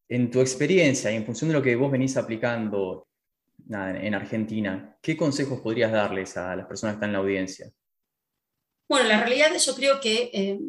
En 0.10 0.32
tu 0.32 0.42
experiencia 0.42 1.12
y 1.12 1.16
en 1.16 1.26
función 1.26 1.50
de 1.50 1.54
lo 1.54 1.62
que 1.62 1.76
vos 1.76 1.92
venís 1.92 2.18
aplicando 2.18 3.08
en 3.70 4.14
Argentina, 4.16 4.98
¿qué 5.02 5.16
consejos 5.16 5.60
podrías 5.62 5.92
darles 5.92 6.38
a 6.38 6.56
las 6.56 6.66
personas 6.66 6.94
que 6.94 6.98
están 6.98 7.10
en 7.10 7.14
la 7.14 7.20
audiencia? 7.20 7.70
Bueno, 8.90 9.10
la 9.10 9.20
realidad 9.20 9.50
yo 9.58 9.76
creo 9.76 10.00
que, 10.00 10.30
eh, 10.34 10.60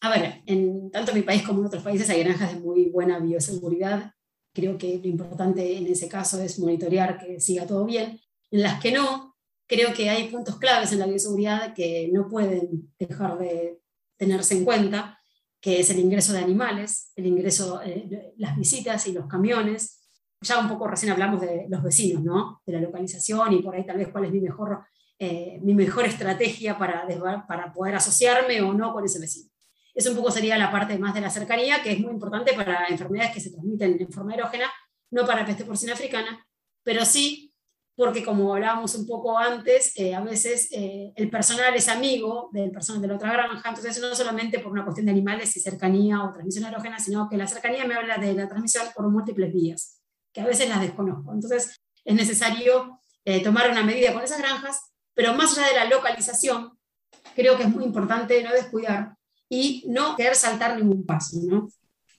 a 0.00 0.10
ver, 0.10 0.42
en 0.46 0.90
tanto 0.90 1.10
en 1.10 1.18
mi 1.18 1.22
país 1.22 1.42
como 1.42 1.60
en 1.60 1.66
otros 1.66 1.82
países 1.82 2.08
hay 2.08 2.24
granjas 2.24 2.54
de 2.54 2.60
muy 2.60 2.86
buena 2.86 3.18
bioseguridad. 3.18 4.12
Creo 4.52 4.78
que 4.78 4.98
lo 4.98 5.08
importante 5.08 5.76
en 5.76 5.86
ese 5.86 6.08
caso 6.08 6.40
es 6.40 6.58
monitorear 6.58 7.18
que 7.18 7.40
siga 7.40 7.66
todo 7.66 7.84
bien. 7.84 8.20
En 8.50 8.62
las 8.62 8.80
que 8.80 8.92
no, 8.92 9.36
creo 9.66 9.92
que 9.92 10.08
hay 10.08 10.28
puntos 10.28 10.58
claves 10.58 10.92
en 10.92 11.00
la 11.00 11.06
bioseguridad 11.06 11.74
que 11.74 12.08
no 12.12 12.28
pueden 12.28 12.94
dejar 12.98 13.38
de 13.38 13.80
tenerse 14.16 14.56
en 14.56 14.64
cuenta, 14.64 15.18
que 15.60 15.80
es 15.80 15.90
el 15.90 15.98
ingreso 15.98 16.32
de 16.32 16.38
animales, 16.38 17.12
el 17.16 17.26
ingreso, 17.26 17.82
eh, 17.82 18.34
las 18.38 18.56
visitas 18.56 19.06
y 19.06 19.12
los 19.12 19.26
camiones. 19.26 20.00
Ya 20.40 20.58
un 20.60 20.68
poco 20.68 20.86
recién 20.86 21.12
hablamos 21.12 21.40
de 21.40 21.66
los 21.68 21.82
vecinos, 21.82 22.22
¿no? 22.22 22.62
de 22.64 22.72
la 22.74 22.80
localización 22.80 23.52
y 23.52 23.62
por 23.62 23.74
ahí 23.74 23.84
tal 23.84 23.98
vez 23.98 24.08
cuál 24.08 24.26
es 24.26 24.32
mi 24.32 24.40
mejor, 24.40 24.84
eh, 25.24 25.58
mi 25.62 25.74
mejor 25.74 26.04
estrategia 26.04 26.76
para, 26.76 27.06
para 27.48 27.72
poder 27.72 27.94
asociarme 27.94 28.60
o 28.60 28.74
no 28.74 28.92
con 28.92 29.04
ese 29.04 29.18
vecino. 29.18 29.48
Eso 29.94 30.10
un 30.10 30.16
poco 30.16 30.30
sería 30.30 30.58
la 30.58 30.70
parte 30.70 30.98
más 30.98 31.14
de 31.14 31.20
la 31.22 31.30
cercanía, 31.30 31.82
que 31.82 31.92
es 31.92 32.00
muy 32.00 32.12
importante 32.12 32.52
para 32.52 32.86
enfermedades 32.88 33.32
que 33.32 33.40
se 33.40 33.50
transmiten 33.50 33.96
en 33.98 34.12
forma 34.12 34.34
erógena, 34.34 34.70
no 35.10 35.24
para 35.24 35.46
peste 35.46 35.64
porcina 35.64 35.94
africana, 35.94 36.46
pero 36.82 37.04
sí 37.04 37.54
porque 37.96 38.24
como 38.24 38.52
hablábamos 38.52 38.94
un 38.96 39.06
poco 39.06 39.38
antes, 39.38 39.96
eh, 39.96 40.14
a 40.14 40.20
veces 40.20 40.68
eh, 40.72 41.12
el 41.14 41.30
personal 41.30 41.72
es 41.74 41.88
amigo 41.88 42.50
del 42.52 42.72
personal 42.72 43.00
de 43.00 43.08
la 43.08 43.14
otra 43.14 43.32
granja, 43.32 43.68
entonces 43.68 44.00
no 44.00 44.14
solamente 44.16 44.58
por 44.58 44.72
una 44.72 44.84
cuestión 44.84 45.06
de 45.06 45.12
animales 45.12 45.56
y 45.56 45.60
cercanía 45.60 46.22
o 46.22 46.32
transmisión 46.32 46.64
aerógena, 46.64 46.98
sino 46.98 47.28
que 47.28 47.36
la 47.36 47.46
cercanía 47.46 47.86
me 47.86 47.94
habla 47.94 48.18
de 48.18 48.34
la 48.34 48.48
transmisión 48.48 48.88
por 48.94 49.08
múltiples 49.08 49.52
vías, 49.52 50.02
que 50.32 50.40
a 50.40 50.46
veces 50.46 50.68
las 50.68 50.80
desconozco. 50.80 51.32
Entonces 51.32 51.80
es 52.04 52.14
necesario 52.14 53.00
tomar 53.42 53.70
una 53.70 53.82
medida 53.82 54.12
con 54.12 54.22
esas 54.22 54.38
granjas, 54.38 54.93
pero 55.14 55.34
más 55.34 55.56
allá 55.56 55.68
de 55.68 55.74
la 55.74 55.84
localización, 55.86 56.76
creo 57.34 57.56
que 57.56 57.64
es 57.64 57.68
muy 57.68 57.84
importante 57.84 58.42
no 58.42 58.52
descuidar 58.52 59.16
y 59.48 59.84
no 59.88 60.16
querer 60.16 60.34
saltar 60.34 60.76
ningún 60.76 61.04
paso. 61.06 61.38
¿no? 61.42 61.68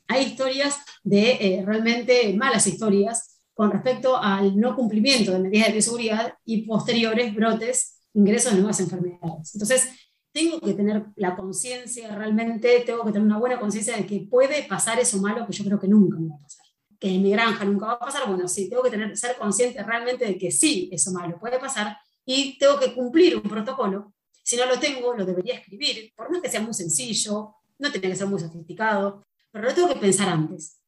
Hay 0.07 0.25
historias 0.25 0.77
de 1.03 1.63
realmente 1.65 2.33
malas 2.33 2.67
historias 2.67 3.41
con 3.53 3.71
respecto 3.71 4.17
al 4.17 4.59
no 4.59 4.75
cumplimiento 4.75 5.31
de 5.31 5.39
medidas 5.39 5.67
de 5.67 5.73
bioseguridad 5.73 6.33
y 6.43 6.63
posteriores 6.63 7.33
brotes, 7.33 8.01
ingresos 8.13 8.51
de 8.51 8.59
nuevas 8.59 8.79
enfermedades. 8.81 9.55
Entonces, 9.55 9.89
tengo 10.31 10.59
que 10.59 10.73
tener 10.73 11.05
la 11.15 11.35
conciencia 11.35 12.13
realmente, 12.13 12.83
tengo 12.85 13.05
que 13.05 13.13
tener 13.13 13.25
una 13.25 13.39
buena 13.39 13.57
conciencia 13.57 13.95
de 13.95 14.05
que 14.05 14.27
puede 14.29 14.63
pasar 14.63 14.99
eso 14.99 15.17
malo 15.19 15.47
que 15.47 15.53
yo 15.53 15.63
creo 15.63 15.79
que 15.79 15.87
nunca 15.87 16.19
me 16.19 16.27
va 16.27 16.35
a 16.35 16.41
pasar. 16.41 16.65
Que 16.99 17.15
en 17.15 17.23
mi 17.23 17.31
granja 17.31 17.63
nunca 17.63 17.85
va 17.85 17.93
a 17.93 17.99
pasar, 17.99 18.27
bueno, 18.27 18.45
sí, 18.49 18.69
tengo 18.69 18.83
que 18.83 18.89
tener, 18.89 19.15
ser 19.15 19.37
consciente 19.37 19.81
realmente 19.81 20.25
de 20.25 20.37
que 20.37 20.51
sí, 20.51 20.89
eso 20.91 21.11
malo 21.11 21.39
puede 21.39 21.57
pasar 21.57 21.97
y 22.25 22.57
tengo 22.57 22.79
que 22.79 22.93
cumplir 22.93 23.37
un 23.37 23.43
protocolo. 23.43 24.13
Si 24.43 24.55
no 24.57 24.65
lo 24.65 24.79
tengo, 24.79 25.13
lo 25.15 25.25
debería 25.25 25.55
escribir, 25.55 26.13
por 26.15 26.31
no 26.31 26.41
que 26.41 26.49
sea 26.49 26.61
muy 26.61 26.73
sencillo, 26.73 27.55
no 27.79 27.91
tiene 27.91 28.09
que 28.09 28.15
ser 28.15 28.27
muy 28.27 28.39
sofisticado, 28.39 29.25
pero 29.51 29.65
lo 29.65 29.73
tengo 29.73 29.89
que 29.89 29.95
pensar 29.95 30.29
antes. 30.29 30.81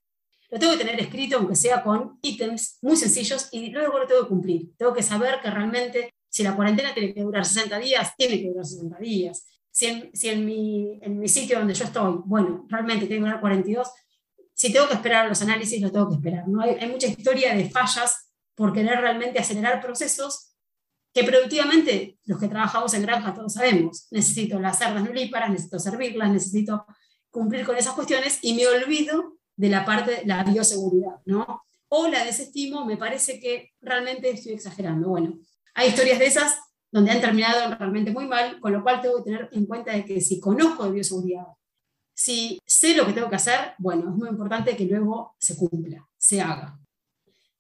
Lo 0.50 0.60
tengo 0.60 0.74
que 0.74 0.86
tener 0.86 1.00
escrito, 1.00 1.38
aunque 1.38 1.56
sea 1.56 1.84
con 1.84 2.20
ítems 2.22 2.78
muy 2.82 2.96
sencillos, 2.96 3.50
y 3.52 3.70
luego 3.70 4.00
lo 4.00 4.08
tengo 4.08 4.24
que 4.24 4.30
cumplir. 4.30 4.76
Tengo 4.78 4.94
que 4.94 5.04
saber 5.04 5.40
que 5.42 5.50
realmente, 5.50 6.14
si 6.30 6.44
la 6.44 6.56
cuarentena 6.56 6.94
tiene 6.94 7.14
que 7.14 7.22
durar 7.22 7.46
60 7.46 7.78
días, 7.80 8.14
tiene 8.16 8.42
que 8.42 8.50
durar 8.50 8.66
60 8.66 8.98
días. 9.00 9.46
Si 9.72 9.86
en, 9.86 10.16
si 10.16 10.30
en, 10.30 10.46
mi, 10.46 11.00
en 11.02 11.20
mi 11.20 11.28
sitio 11.28 11.60
donde 11.60 11.74
yo 11.74 11.86
estoy, 11.86 12.22
bueno, 12.26 12.66
realmente 12.70 13.06
tiene 13.06 13.22
que 13.22 13.26
durar 13.28 13.42
42, 13.42 13.90
si 14.54 14.74
tengo 14.74 14.88
que 14.88 14.96
esperar 14.96 15.28
los 15.28 15.42
análisis, 15.42 15.82
lo 15.82 15.92
tengo 15.92 16.10
que 16.10 16.16
esperar. 16.16 16.48
¿no? 16.48 16.62
Hay, 16.62 16.78
hay 16.80 16.90
mucha 16.90 17.08
historia 17.08 17.54
de 17.54 17.70
fallas 17.70 18.32
por 18.56 18.74
querer 18.74 19.00
realmente 19.00 19.40
acelerar 19.40 19.82
procesos 19.82 20.57
que 21.14 21.24
productivamente 21.24 22.20
los 22.26 22.40
que 22.40 22.48
trabajamos 22.48 22.94
en 22.94 23.02
granja 23.02 23.34
todos 23.34 23.54
sabemos. 23.54 24.08
Necesito 24.12 24.60
las 24.60 24.78
cerdas 24.78 25.04
nulíparas, 25.04 25.50
necesito 25.50 25.80
servirlas, 25.80 26.32
necesito 26.32 26.86
cumplir 27.30 27.66
con 27.66 27.78
esas 27.78 27.94
cuestiones 27.94 28.40
y 28.42 28.54
me 28.54 28.68
olvido 28.68 29.38
de 29.56 29.70
la 29.70 29.86
parte 29.86 30.12
de 30.12 30.26
la 30.26 30.44
bioseguridad, 30.44 31.16
¿no? 31.26 31.64
O 31.90 32.08
la 32.08 32.24
desestimo, 32.24 32.86
me 32.86 32.98
parece 32.98 33.40
que 33.40 33.72
realmente 33.82 34.30
estoy 34.30 34.54
exagerando. 34.54 35.10
Bueno, 35.10 35.40
hay 35.74 35.90
historias 35.90 36.20
de 36.20 36.26
esas 36.28 36.60
donde 36.92 37.12
han 37.12 37.22
terminado 37.22 37.76
realmente 37.76 38.12
muy 38.12 38.28
mal, 38.28 38.60
con 38.60 38.74
lo 38.74 38.84
cual 38.84 39.02
tengo 39.02 39.18
que 39.18 39.32
tener 39.32 39.50
en 39.52 39.66
cuenta 39.66 39.94
de 39.94 40.06
que 40.06 40.22
si 40.22 40.40
conozco 40.40 40.86
de 40.86 40.92
bioseguridad, 40.92 41.46
si 42.14 42.60
sé 42.66 42.96
lo 42.96 43.06
que 43.06 43.14
tengo 43.14 43.30
que 43.30 43.36
hacer, 43.36 43.74
bueno, 43.78 44.10
es 44.10 44.16
muy 44.16 44.30
importante 44.30 44.76
que 44.76 44.86
luego 44.86 45.36
se 45.40 45.56
cumpla, 45.56 46.08
se 46.18 46.42
haga. 46.42 46.80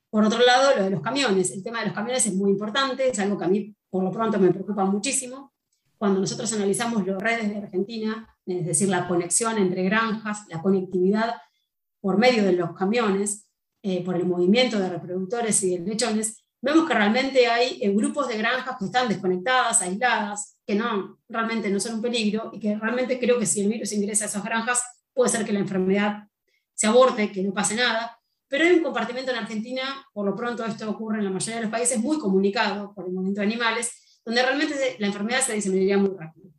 Por 0.10 0.24
otro 0.24 0.39
lado, 0.39 0.76
lo 0.78 0.84
de 0.84 0.89
los 0.89 1.02
camiones. 1.02 1.52
El 1.52 1.63
tema 1.63 1.80
de 1.80 1.88
los 1.88 1.96
camiones 1.96 2.26
es 2.26 2.34
muy 2.34 2.52
importante, 2.52 3.10
es 3.10 3.20
algo 3.20 3.38
que 3.38 3.46
a 3.46 3.50
mí 3.50 3.76
por 3.89 4.04
lo 4.04 4.12
pronto 4.12 4.39
me 4.39 4.52
preocupa 4.52 4.86
muchísimo. 4.86 5.54
Cuando 5.98 6.20
nosotros 6.20 6.52
analizamos 6.54 7.06
las 7.06 7.22
redes 7.22 7.50
de 7.50 7.58
Argentina, 7.58 8.36
es 8.46 8.65
decir, 8.65 8.88
la 8.88 9.08
conexión 9.08 9.58
entre 9.58 9.84
granjas, 9.84 10.46
la 10.48 10.62
conectividad 10.62 11.36
por 12.00 12.17
medio 12.17 12.43
de 12.43 12.54
los 12.54 12.74
camiones, 12.74 13.48
eh, 13.82 14.04
por 14.04 14.15
el 14.15 14.26
movimiento 14.26 14.80
de 14.80 14.89
reproductores 14.89 15.62
y 15.63 15.78
de 15.78 15.86
lechones, 15.86 16.43
vemos 16.62 16.88
que 16.88 16.93
realmente 16.93 17.48
hay 17.48 17.80
eh, 17.82 17.89
grupos 17.91 18.28
de 18.28 18.38
granjas 18.38 18.76
que 18.78 18.86
están 18.86 19.08
desconectadas, 19.08 19.82
aisladas, 19.82 20.58
que 20.65 20.76
no, 20.76 21.20
realmente 21.30 21.70
no 21.70 21.80
son 21.80 21.96
un 21.96 22.02
peligro 22.02 22.52
y 22.54 22.60
que 22.60 22.76
realmente 22.76 23.20
creo 23.20 23.39
que 23.39 23.46
si 23.46 23.62
el 23.62 23.70
virus 23.70 23.93
ingresa 23.93 24.26
a 24.26 24.28
esas 24.28 24.43
granjas, 24.43 24.84
puede 25.13 25.30
ser 25.30 25.46
que 25.46 25.54
la 25.54 25.60
enfermedad 25.60 26.28
se 26.74 26.88
aborte, 26.88 27.32
que 27.32 27.43
no 27.43 27.54
pase 27.54 27.76
nada. 27.76 28.16
Pero 28.48 28.64
hay 28.64 28.72
un 28.74 28.84
compartimento 28.84 29.32
en 29.32 29.38
Argentina, 29.38 30.06
por 30.14 30.26
lo 30.26 30.36
pronto 30.36 30.66
esto 30.66 30.90
ocurre 30.90 31.20
en 31.20 31.26
la 31.26 31.32
mayoría 31.32 31.58
de 31.58 31.64
los 31.64 31.72
países, 31.72 32.00
muy 32.00 32.18
comunicado 32.18 32.94
por 32.94 33.06
el 33.06 33.14
movimiento 33.14 33.42
de 33.42 33.48
animales, 33.48 34.22
donde 34.26 34.42
realmente 34.42 34.96
la 35.00 35.08
enfermedad 35.08 35.42
se 35.42 35.54
diseminaría 35.54 35.98
muy 35.98 36.16
rápido. 36.18 36.50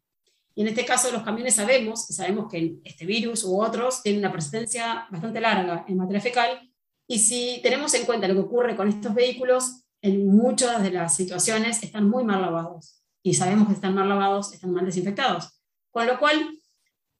Y 0.55 0.63
en 0.63 0.69
este 0.69 0.85
caso 0.85 1.11
los 1.13 1.23
camiones 1.23 1.55
sabemos, 1.55 2.07
sabemos 2.07 2.51
que 2.51 2.79
este 2.85 3.07
virus 3.07 3.45
u 3.45 3.61
otros 3.61 4.03
tienen 4.03 4.21
una 4.21 4.33
persistencia 4.33 5.07
bastante 5.11 5.41
larga 5.41 5.85
en 5.89 5.97
materia 5.97 6.21
fecal, 6.21 6.69
y 7.11 7.19
si 7.21 7.61
tenemos 7.63 7.95
en 7.95 8.05
cuenta 8.05 8.29
lo 8.29 8.35
que 8.35 8.41
ocurre 8.41 8.77
con 8.77 8.87
estos 8.87 9.15
vehículos, 9.15 9.85
en 10.03 10.27
muchas 10.27 10.83
de 10.83 10.91
las 10.91 11.17
situaciones 11.17 11.83
están 11.83 12.09
muy 12.09 12.23
mal 12.23 12.43
lavados. 12.43 13.03
Y 13.23 13.35
sabemos 13.35 13.69
que 13.69 13.75
están 13.75 13.95
mal 13.95 14.09
lavados, 14.09 14.53
están 14.53 14.73
mal 14.73 14.85
desinfectados. 14.85 15.59
Con 15.91 16.07
lo 16.07 16.19
cual, 16.19 16.51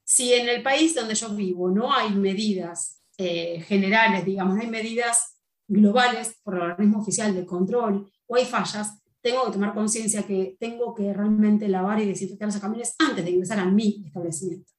si 0.05 0.35
en 0.35 0.49
el 0.49 0.63
país 0.63 0.95
donde 0.95 1.15
yo 1.15 1.31
vivo 1.31 1.71
no 1.71 1.93
hay 1.93 2.11
medidas 2.11 2.98
eh, 3.19 3.61
generales, 3.67 4.25
digamos, 4.25 4.59
hay 4.59 4.69
medidas 4.69 5.39
globales 5.67 6.39
por 6.43 6.55
el 6.55 6.63
organismo 6.63 7.01
oficial 7.01 7.35
de 7.35 7.45
control 7.45 8.11
o 8.27 8.37
hay 8.37 8.45
fallas, 8.45 9.03
tengo 9.21 9.45
que 9.45 9.53
tomar 9.53 9.75
conciencia 9.75 10.23
que 10.23 10.57
tengo 10.59 10.95
que 10.95 11.13
realmente 11.13 11.69
lavar 11.69 12.01
y 12.01 12.07
desinfectar 12.07 12.47
los 12.47 12.57
camiones 12.59 12.95
antes 12.99 13.25
de 13.25 13.33
ingresar 13.33 13.59
a 13.59 13.67
mi 13.67 14.05
establecimiento. 14.07 14.71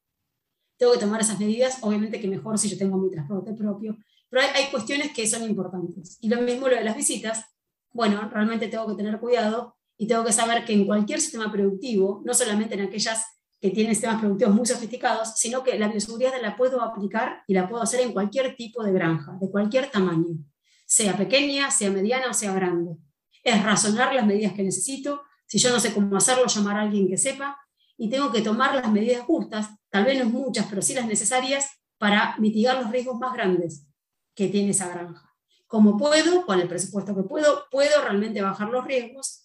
Tengo 0.78 0.94
que 0.94 0.98
tomar 0.98 1.20
esas 1.20 1.38
medidas, 1.38 1.78
obviamente 1.82 2.18
que 2.18 2.28
mejor 2.28 2.58
si 2.58 2.70
yo 2.70 2.78
tengo 2.78 2.96
mi 2.96 3.10
transporte 3.10 3.52
propio, 3.52 3.98
pero 4.30 4.42
hay 4.42 4.70
cuestiones 4.70 5.12
que 5.12 5.26
son 5.26 5.42
importantes. 5.44 6.16
Y 6.20 6.28
lo 6.28 6.40
mismo 6.40 6.68
lo 6.68 6.76
de 6.76 6.84
las 6.84 6.96
visitas, 6.96 7.44
bueno, 7.92 8.28
realmente 8.30 8.68
tengo 8.68 8.86
que 8.86 8.94
tener 8.94 9.20
cuidado 9.20 9.76
y 9.98 10.06
tengo 10.06 10.24
que 10.24 10.32
saber 10.32 10.64
que 10.64 10.72
en 10.72 10.86
cualquier 10.86 11.20
sistema 11.20 11.52
productivo, 11.52 12.22
no 12.24 12.32
solamente 12.32 12.74
en 12.74 12.82
aquellas 12.82 13.22
que 13.60 13.70
tienen 13.70 13.94
sistemas 13.94 14.20
productivos 14.20 14.54
muy 14.54 14.66
sofisticados, 14.66 15.34
sino 15.36 15.62
que 15.62 15.78
la 15.78 15.88
bioseguridad 15.88 16.32
la 16.40 16.56
puedo 16.56 16.80
aplicar 16.82 17.42
y 17.46 17.54
la 17.54 17.68
puedo 17.68 17.82
hacer 17.82 18.00
en 18.00 18.12
cualquier 18.12 18.56
tipo 18.56 18.82
de 18.82 18.92
granja, 18.92 19.36
de 19.40 19.50
cualquier 19.50 19.90
tamaño, 19.90 20.38
sea 20.86 21.16
pequeña, 21.16 21.70
sea 21.70 21.90
mediana 21.90 22.30
o 22.30 22.34
sea 22.34 22.54
grande 22.54 22.96
es 23.42 23.62
razonar 23.62 24.14
las 24.14 24.26
medidas 24.26 24.52
que 24.52 24.62
necesito. 24.62 25.22
Si 25.46 25.58
yo 25.58 25.70
no 25.70 25.80
sé 25.80 25.92
cómo 25.92 26.16
hacerlo, 26.16 26.46
llamar 26.46 26.76
a 26.76 26.82
alguien 26.82 27.08
que 27.08 27.16
sepa 27.16 27.58
y 27.96 28.08
tengo 28.08 28.30
que 28.30 28.42
tomar 28.42 28.74
las 28.74 28.90
medidas 28.90 29.22
justas, 29.22 29.68
tal 29.90 30.04
vez 30.04 30.22
no 30.22 30.30
muchas, 30.30 30.66
pero 30.68 30.82
sí 30.82 30.94
las 30.94 31.06
necesarias 31.06 31.68
para 31.98 32.36
mitigar 32.38 32.80
los 32.80 32.90
riesgos 32.90 33.18
más 33.18 33.32
grandes 33.34 33.86
que 34.34 34.48
tiene 34.48 34.70
esa 34.70 34.88
granja. 34.88 35.34
Como 35.66 35.96
puedo, 35.96 36.46
con 36.46 36.60
el 36.60 36.68
presupuesto 36.68 37.14
que 37.14 37.22
puedo, 37.22 37.66
puedo 37.70 38.02
realmente 38.02 38.42
bajar 38.42 38.68
los 38.70 38.84
riesgos, 38.84 39.39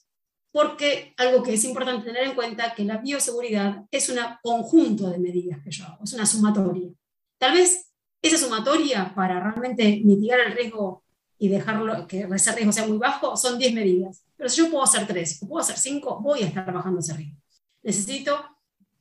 porque 0.55 1.13
algo 1.17 1.43
que 1.43 1.55
es 1.55 1.65
importante 1.65 2.05
tener 2.05 2.23
en 2.23 2.33
cuenta 2.33 2.73
que 2.73 2.85
la 2.85 2.99
bioseguridad 2.99 3.83
es 3.91 4.07
un 4.07 4.19
conjunto 4.41 5.09
de 5.09 5.17
medidas 5.17 5.59
que 5.61 5.69
yo 5.69 5.83
hago, 5.83 6.05
es 6.05 6.13
una 6.13 6.25
sumatoria. 6.25 6.91
Tal 7.37 7.55
vez 7.55 7.91
esa 8.21 8.37
sumatoria 8.37 9.13
para 9.13 9.37
realmente 9.41 9.99
mitigar 10.05 10.39
el 10.39 10.53
riesgo 10.53 11.03
y 11.37 11.49
dejarlo 11.49 12.07
que 12.07 12.21
ese 12.33 12.53
riesgo 12.53 12.71
sea 12.71 12.87
muy 12.87 12.97
bajo, 12.97 13.35
son 13.35 13.59
10 13.59 13.73
medidas. 13.73 14.23
Pero 14.37 14.47
si 14.47 14.61
yo 14.61 14.71
puedo 14.71 14.85
hacer 14.85 15.05
3 15.05 15.43
o 15.43 15.47
puedo 15.49 15.61
hacer 15.61 15.77
5, 15.77 16.21
voy 16.21 16.43
a 16.43 16.47
estar 16.47 16.71
bajando 16.71 17.01
ese 17.01 17.15
riesgo. 17.15 17.37
Necesito, 17.83 18.41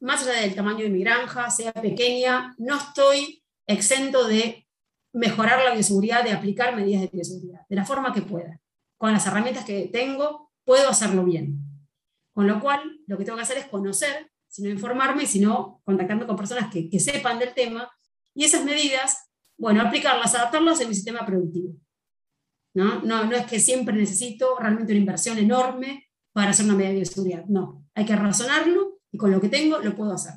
más 0.00 0.26
allá 0.26 0.40
del 0.40 0.56
tamaño 0.56 0.82
de 0.82 0.90
mi 0.90 1.04
granja, 1.04 1.48
sea 1.50 1.72
pequeña, 1.72 2.56
no 2.58 2.78
estoy 2.78 3.44
exento 3.68 4.26
de 4.26 4.66
mejorar 5.12 5.64
la 5.64 5.74
bioseguridad, 5.74 6.24
de 6.24 6.32
aplicar 6.32 6.74
medidas 6.74 7.02
de 7.02 7.10
bioseguridad, 7.12 7.60
de 7.68 7.76
la 7.76 7.84
forma 7.84 8.12
que 8.12 8.22
pueda. 8.22 8.60
Con 8.98 9.12
las 9.12 9.24
herramientas 9.24 9.64
que 9.64 9.88
tengo, 9.92 10.43
puedo 10.64 10.88
hacerlo 10.88 11.24
bien. 11.24 11.60
Con 12.32 12.46
lo 12.46 12.60
cual, 12.60 13.00
lo 13.06 13.16
que 13.16 13.24
tengo 13.24 13.36
que 13.36 13.42
hacer 13.42 13.58
es 13.58 13.66
conocer, 13.66 14.30
sino 14.48 14.68
informarme, 14.68 15.26
sino 15.26 15.80
contactarme 15.84 16.26
con 16.26 16.36
personas 16.36 16.72
que, 16.72 16.88
que 16.88 17.00
sepan 17.00 17.38
del 17.38 17.54
tema, 17.54 17.90
y 18.34 18.44
esas 18.44 18.64
medidas, 18.64 19.30
bueno, 19.56 19.80
aplicarlas, 19.82 20.34
adaptarlas 20.34 20.80
en 20.80 20.88
mi 20.88 20.94
sistema 20.94 21.24
productivo. 21.24 21.74
¿no? 22.74 23.02
No, 23.02 23.24
no 23.24 23.36
es 23.36 23.46
que 23.46 23.60
siempre 23.60 23.94
necesito 23.94 24.56
realmente 24.58 24.92
una 24.92 25.00
inversión 25.00 25.38
enorme 25.38 26.08
para 26.32 26.50
hacer 26.50 26.66
una 26.66 26.74
medida 26.74 26.90
de 26.90 26.96
bioseguridad. 26.96 27.44
No, 27.46 27.86
hay 27.94 28.04
que 28.04 28.16
razonarlo 28.16 28.98
y 29.10 29.16
con 29.16 29.30
lo 29.30 29.40
que 29.40 29.48
tengo 29.48 29.78
lo 29.78 29.94
puedo 29.94 30.12
hacer. 30.12 30.34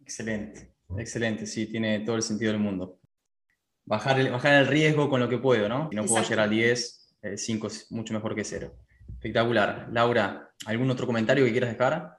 Excelente, 0.00 0.74
excelente, 0.98 1.46
sí, 1.46 1.66
tiene 1.66 2.00
todo 2.00 2.16
el 2.16 2.22
sentido 2.22 2.52
del 2.52 2.60
mundo. 2.60 3.00
Bajar 3.84 4.20
el, 4.20 4.30
bajar 4.30 4.54
el 4.54 4.66
riesgo 4.66 5.08
con 5.08 5.20
lo 5.20 5.28
que 5.28 5.38
puedo, 5.38 5.68
¿no? 5.68 5.88
Si 5.90 5.96
no 5.96 6.04
puedo 6.04 6.22
llegar 6.22 6.40
a 6.40 6.48
10, 6.48 7.16
5 7.36 7.66
es 7.66 7.90
mucho 7.90 8.12
mejor 8.12 8.34
que 8.34 8.44
0. 8.44 8.72
Espectacular. 9.22 9.86
Laura, 9.92 10.52
¿algún 10.66 10.90
otro 10.90 11.06
comentario 11.06 11.44
que 11.44 11.52
quieras 11.52 11.70
dejar? 11.70 12.16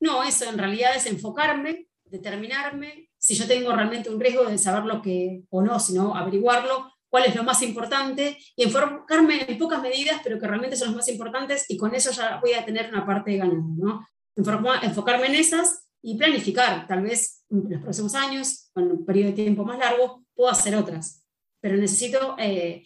No, 0.00 0.22
eso 0.22 0.50
en 0.50 0.58
realidad 0.58 0.94
es 0.94 1.06
enfocarme, 1.06 1.86
determinarme, 2.04 3.08
si 3.16 3.34
yo 3.34 3.46
tengo 3.46 3.72
realmente 3.72 4.10
un 4.10 4.20
riesgo 4.20 4.44
de 4.44 4.58
saber 4.58 4.84
lo 4.84 5.00
que, 5.00 5.44
o 5.48 5.62
no, 5.62 5.80
sino 5.80 6.14
averiguarlo, 6.14 6.92
cuál 7.08 7.24
es 7.24 7.34
lo 7.34 7.42
más 7.42 7.62
importante 7.62 8.36
y 8.54 8.64
enfocarme 8.64 9.46
en 9.48 9.56
pocas 9.56 9.80
medidas, 9.80 10.20
pero 10.22 10.38
que 10.38 10.46
realmente 10.46 10.76
son 10.76 10.88
las 10.88 10.96
más 10.96 11.08
importantes 11.08 11.64
y 11.70 11.78
con 11.78 11.94
eso 11.94 12.10
ya 12.10 12.38
voy 12.38 12.52
a 12.52 12.66
tener 12.66 12.90
una 12.92 13.06
parte 13.06 13.30
de 13.30 13.38
ganado. 13.38 13.64
¿no? 13.78 14.06
Enfocarme 14.36 15.26
en 15.28 15.36
esas 15.36 15.88
y 16.02 16.18
planificar, 16.18 16.86
tal 16.86 17.00
vez 17.00 17.46
en 17.48 17.64
los 17.66 17.80
próximos 17.80 18.14
años, 18.14 18.68
con 18.74 18.90
un 18.90 19.06
periodo 19.06 19.28
de 19.28 19.36
tiempo 19.36 19.64
más 19.64 19.78
largo, 19.78 20.26
puedo 20.34 20.50
hacer 20.50 20.76
otras, 20.76 21.24
pero 21.62 21.78
necesito 21.78 22.36
eh, 22.38 22.84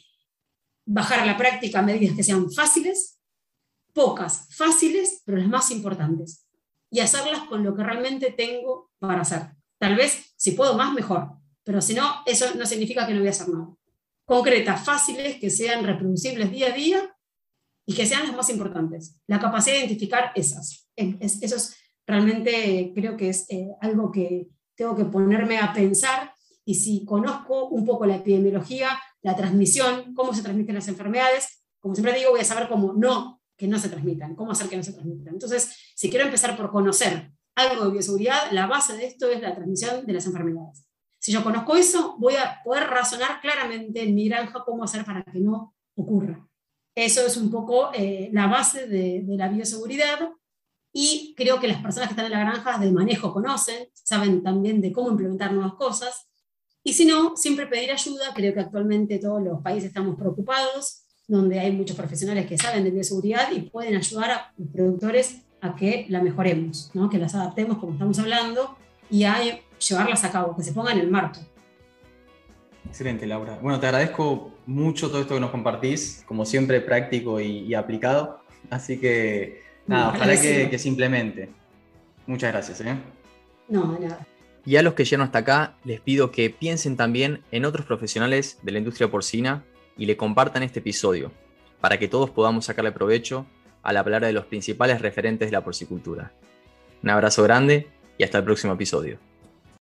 bajar 0.86 1.18
a 1.18 1.26
la 1.26 1.36
práctica 1.36 1.82
medidas 1.82 2.14
que 2.14 2.22
sean 2.22 2.48
fáciles, 2.52 3.13
pocas, 3.94 4.48
fáciles, 4.54 5.22
pero 5.24 5.38
las 5.38 5.48
más 5.48 5.70
importantes, 5.70 6.46
y 6.90 7.00
hacerlas 7.00 7.44
con 7.44 7.64
lo 7.64 7.74
que 7.74 7.82
realmente 7.82 8.32
tengo 8.32 8.90
para 8.98 9.22
hacer. 9.22 9.52
Tal 9.78 9.96
vez, 9.96 10.34
si 10.36 10.50
puedo 10.50 10.76
más, 10.76 10.92
mejor, 10.92 11.30
pero 11.62 11.80
si 11.80 11.94
no, 11.94 12.22
eso 12.26 12.54
no 12.54 12.66
significa 12.66 13.06
que 13.06 13.14
no 13.14 13.20
voy 13.20 13.28
a 13.28 13.30
hacer 13.30 13.48
nada 13.48 13.68
concretas, 14.24 14.84
fáciles, 14.84 15.38
que 15.38 15.50
sean 15.50 15.84
reproducibles 15.84 16.50
día 16.50 16.68
a 16.68 16.76
día 16.76 17.16
y 17.86 17.94
que 17.94 18.06
sean 18.06 18.26
las 18.26 18.36
más 18.36 18.48
importantes. 18.50 19.20
La 19.26 19.38
capacidad 19.38 19.76
de 19.76 19.84
identificar 19.84 20.32
esas. 20.34 20.88
eso 20.96 21.56
es 21.56 21.76
realmente, 22.06 22.92
creo 22.94 23.16
que 23.16 23.28
es 23.28 23.46
eh, 23.50 23.68
algo 23.80 24.10
que 24.10 24.48
tengo 24.74 24.96
que 24.96 25.04
ponerme 25.04 25.58
a 25.58 25.72
pensar 25.72 26.32
y 26.64 26.74
si 26.76 27.04
conozco 27.04 27.68
un 27.68 27.84
poco 27.84 28.06
la 28.06 28.16
epidemiología, 28.16 28.98
la 29.22 29.36
transmisión, 29.36 30.14
cómo 30.14 30.34
se 30.34 30.42
transmiten 30.42 30.74
las 30.74 30.88
enfermedades. 30.88 31.64
Como 31.78 31.94
siempre 31.94 32.18
digo, 32.18 32.30
voy 32.30 32.40
a 32.40 32.44
saber 32.44 32.68
cómo 32.68 32.94
no, 32.94 33.42
que 33.56 33.68
no 33.68 33.78
se 33.78 33.88
transmitan, 33.88 34.34
cómo 34.34 34.52
hacer 34.52 34.68
que 34.68 34.76
no 34.76 34.82
se 34.82 34.92
transmitan. 34.92 35.34
Entonces, 35.34 35.92
si 35.94 36.10
quiero 36.10 36.24
empezar 36.24 36.56
por 36.56 36.70
conocer 36.70 37.30
algo 37.54 37.84
de 37.84 37.92
bioseguridad, 37.92 38.50
la 38.50 38.66
base 38.66 38.96
de 38.96 39.06
esto 39.06 39.28
es 39.30 39.40
la 39.40 39.54
transmisión 39.54 40.04
de 40.06 40.12
las 40.12 40.26
enfermedades. 40.26 40.84
Si 41.18 41.32
yo 41.32 41.42
conozco 41.42 41.76
eso, 41.76 42.16
voy 42.18 42.34
a 42.34 42.60
poder 42.62 42.84
razonar 42.84 43.40
claramente 43.40 44.02
en 44.02 44.14
mi 44.14 44.28
granja 44.28 44.62
cómo 44.64 44.84
hacer 44.84 45.04
para 45.04 45.22
que 45.22 45.40
no 45.40 45.74
ocurra. 45.94 46.46
Eso 46.94 47.26
es 47.26 47.36
un 47.36 47.50
poco 47.50 47.90
eh, 47.94 48.28
la 48.32 48.46
base 48.46 48.86
de, 48.86 49.24
la 49.26 49.48
bioseguridad 49.48 50.30
y 50.92 51.34
creo 51.36 51.58
que 51.58 51.66
las 51.66 51.80
personas 51.80 52.08
que 52.08 52.12
están 52.12 52.26
en 52.26 52.32
la 52.32 52.40
granja 52.40 52.78
de 52.78 52.92
manejo 52.92 53.32
conocen, 53.32 53.88
saben 53.94 54.42
también 54.42 54.80
de 54.80 54.92
cómo 54.92 55.10
implementar 55.10 55.52
nuevas 55.52 55.74
cosas. 55.74 56.28
Y 56.84 56.92
si 56.92 57.04
no, 57.04 57.36
siempre 57.36 57.66
pedir 57.66 57.90
ayuda. 57.90 58.34
Creo 58.34 58.52
que 58.52 58.60
actualmente 58.60 59.18
todos 59.18 59.42
los 59.42 59.62
países 59.62 59.88
estamos 59.88 60.16
preocupados, 60.16 61.03
donde 61.26 61.58
hay 61.58 61.72
muchos 61.72 61.96
profesionales 61.96 62.46
que 62.46 62.58
saben 62.58 62.84
de 62.84 62.90
bioseguridad 62.90 63.50
y 63.52 63.62
pueden 63.62 63.96
ayudar 63.96 64.30
a 64.30 64.52
los 64.58 64.68
productores 64.68 65.42
a 65.60 65.74
que 65.74 66.06
la 66.08 66.22
mejoremos, 66.22 66.90
¿no? 66.94 67.08
que 67.08 67.18
las 67.18 67.34
adaptemos 67.34 67.78
como 67.78 67.94
estamos 67.94 68.18
hablando 68.18 68.76
y 69.10 69.24
a 69.24 69.38
llevarlas 69.78 70.24
a 70.24 70.30
cabo, 70.30 70.56
que 70.56 70.62
se 70.62 70.72
pongan 70.72 70.98
en 70.98 71.10
marcha. 71.10 71.40
Excelente, 72.86 73.26
Laura. 73.26 73.58
Bueno, 73.62 73.80
te 73.80 73.86
agradezco 73.86 74.52
mucho 74.66 75.08
todo 75.08 75.22
esto 75.22 75.34
que 75.34 75.40
nos 75.40 75.50
compartís, 75.50 76.22
como 76.26 76.44
siempre 76.44 76.80
práctico 76.80 77.40
y, 77.40 77.74
aplicado. 77.74 78.40
Así 78.70 79.00
que, 79.00 79.62
nada, 79.86 80.12
ojalá 80.14 80.40
que, 80.40 80.68
que, 80.70 80.78
se 80.78 80.88
implemente. 80.88 81.48
Muchas 82.26 82.52
gracias. 82.52 82.80
¿eh? 82.82 82.96
No, 83.68 83.98
nada. 83.98 84.26
Y 84.66 84.76
a 84.76 84.82
los 84.82 84.94
que 84.94 85.04
llegan 85.04 85.22
hasta 85.22 85.38
acá, 85.38 85.76
les 85.84 86.00
pido 86.00 86.30
que 86.30 86.50
piensen 86.50 86.96
también 86.96 87.42
en 87.50 87.64
otros 87.64 87.84
profesionales 87.84 88.58
de 88.62 88.72
la 88.72 88.78
industria 88.78 89.10
porcina 89.10 89.64
y 89.96 90.06
le 90.06 90.16
compartan 90.16 90.62
este 90.62 90.80
episodio, 90.80 91.32
para 91.80 91.98
que 91.98 92.08
todos 92.08 92.30
podamos 92.30 92.64
sacarle 92.64 92.92
provecho 92.92 93.46
a 93.82 93.92
la 93.92 94.02
palabra 94.02 94.26
de 94.26 94.32
los 94.32 94.46
principales 94.46 95.00
referentes 95.00 95.48
de 95.48 95.52
la 95.52 95.64
porcicultura. 95.64 96.32
Un 97.02 97.10
abrazo 97.10 97.42
grande 97.42 97.88
y 98.16 98.24
hasta 98.24 98.38
el 98.38 98.44
próximo 98.44 98.72
episodio. 98.72 99.18